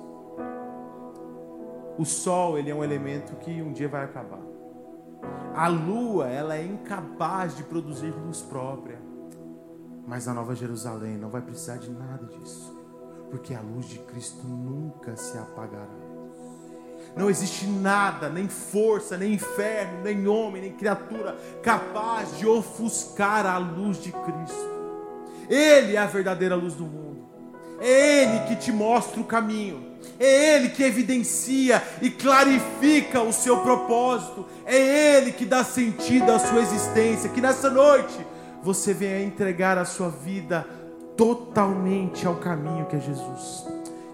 O 1.99 2.05
sol, 2.07 2.59
ele 2.59 2.71
é 2.71 2.75
um 2.75 2.83
elemento 2.83 3.37
que 3.37 3.61
um 3.61 3.73
dia 3.73 3.89
vai 3.89 4.05
acabar. 4.05 4.41
A 5.55 5.69
lua, 5.69 6.29
ela 6.29 6.57
é 6.57 6.65
incapaz 6.65 7.55
de 7.55 7.63
produzir 7.65 8.15
luz 8.25 8.41
própria. 8.41 8.99
Mas 10.11 10.27
a 10.27 10.35
Nova 10.35 10.57
Jerusalém 10.57 11.17
não 11.17 11.31
vai 11.31 11.41
precisar 11.41 11.77
de 11.77 11.89
nada 11.89 12.27
disso, 12.27 12.77
porque 13.31 13.55
a 13.55 13.61
luz 13.61 13.89
de 13.89 14.01
Cristo 14.01 14.45
nunca 14.45 15.17
se 15.17 15.39
apagará. 15.39 15.87
Não 17.17 17.31
existe 17.31 17.65
nada, 17.65 18.29
nem 18.29 18.49
força, 18.49 19.17
nem 19.17 19.35
inferno, 19.35 20.03
nem 20.03 20.27
homem, 20.27 20.63
nem 20.63 20.73
criatura 20.73 21.39
capaz 21.63 22.37
de 22.37 22.45
ofuscar 22.45 23.47
a 23.47 23.57
luz 23.59 24.03
de 24.03 24.11
Cristo. 24.11 24.69
Ele 25.49 25.95
é 25.95 25.99
a 25.99 26.07
verdadeira 26.07 26.57
luz 26.57 26.75
do 26.75 26.87
mundo. 26.87 27.29
É 27.81 28.25
Ele 28.25 28.49
que 28.49 28.57
te 28.57 28.73
mostra 28.73 29.21
o 29.21 29.25
caminho. 29.25 29.97
É 30.19 30.57
Ele 30.57 30.71
que 30.71 30.83
evidencia 30.83 31.81
e 32.03 32.11
clarifica 32.11 33.23
o 33.23 33.33
seu 33.33 33.61
propósito. 33.61 34.45
É 34.67 35.19
Ele 35.19 35.31
que 35.31 35.45
dá 35.45 35.63
sentido 35.63 36.33
à 36.33 36.39
sua 36.41 36.63
existência. 36.63 37.31
Que 37.31 37.41
nessa 37.41 37.71
noite 37.71 38.27
você 38.63 38.93
venha 38.93 39.23
entregar 39.23 39.79
a 39.79 39.85
sua 39.85 40.09
vida 40.09 40.67
totalmente 41.17 42.27
ao 42.27 42.37
caminho 42.37 42.87
que 42.87 42.97
é 42.97 43.01
Jesus. 43.01 43.67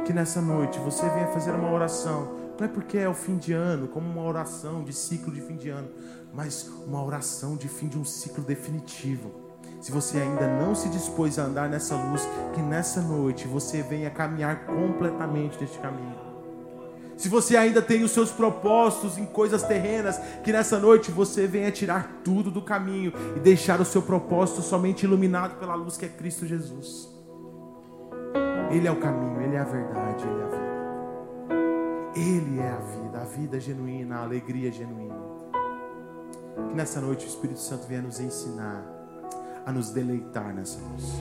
Que 0.05 0.13
nessa 0.13 0.41
noite 0.41 0.79
você 0.79 1.09
venha 1.11 1.27
fazer 1.29 1.51
uma 1.53 1.73
oração, 1.73 2.37
não 2.59 2.67
é 2.67 2.69
porque 2.69 2.99
é 2.99 3.09
o 3.09 3.15
fim 3.15 3.37
de 3.37 3.53
ano, 3.53 3.89
como 3.89 4.09
uma 4.09 4.23
oração 4.23 4.83
de 4.85 4.93
ciclo 4.93 5.33
de 5.33 5.41
fim 5.41 5.57
de 5.57 5.69
ano, 5.69 5.89
mas 6.33 6.71
uma 6.87 7.03
oração 7.03 7.57
de 7.57 7.69
fim 7.69 7.89
de 7.89 7.99
um 7.99 8.05
ciclo 8.05 8.45
definitivo. 8.45 9.31
Se 9.81 9.93
você 9.93 10.19
ainda 10.19 10.47
não 10.47 10.75
se 10.75 10.89
dispôs 10.89 11.39
a 11.39 11.43
andar 11.43 11.69
nessa 11.69 11.97
luz, 11.97 12.27
que 12.55 12.63
nessa 12.63 13.01
noite 13.01 13.47
você 13.47 13.83
venha 13.83 14.11
caminhar 14.11 14.65
completamente 14.67 15.61
neste 15.61 15.79
caminho 15.79 16.26
se 17.17 17.29
você 17.29 17.57
ainda 17.57 17.81
tem 17.81 18.05
os 18.05 18.11
seus 18.11 18.31
propósitos 18.31 19.17
em 19.17 19.25
coisas 19.25 19.63
terrenas, 19.63 20.19
que 20.45 20.53
nessa 20.53 20.79
noite 20.79 21.11
você 21.11 21.47
venha 21.47 21.73
tirar 21.73 22.21
tudo 22.23 22.51
do 22.51 22.61
caminho 22.61 23.13
e 23.37 23.41
deixar 23.41 23.81
o 23.81 23.85
seu 23.85 24.03
propósito 24.03 24.61
somente 24.63 25.05
iluminado 25.05 25.59
pela 25.59 25.75
luz 25.75 25.97
que 25.97 26.05
é 26.05 26.09
Cristo 26.09 26.47
Jesus. 26.47 27.09
Ele 28.71 28.87
é 28.87 28.91
o 28.91 28.97
caminho, 28.97 29.41
Ele 29.41 29.57
é 29.57 29.61
a 29.61 29.65
verdade, 29.65 30.25
Ele 30.27 30.41
é 30.41 30.45
a 30.45 30.49
vida. 30.49 30.67
Ele 32.17 32.61
é 32.61 32.71
a 32.71 32.79
vida, 32.79 33.19
a 33.19 33.25
vida 33.25 33.61
genuína, 33.61 34.17
a 34.17 34.23
alegria 34.23 34.71
genuína. 34.73 35.17
Que 36.69 36.75
nessa 36.75 37.01
noite 37.01 37.25
o 37.25 37.29
Espírito 37.29 37.61
Santo 37.61 37.87
venha 37.87 38.03
nos 38.03 38.21
ensinar 38.21 38.85
a 39.65 39.73
nos 39.73 39.91
deleitar 39.91 40.55
nessa 40.55 40.79
luz. 40.81 41.13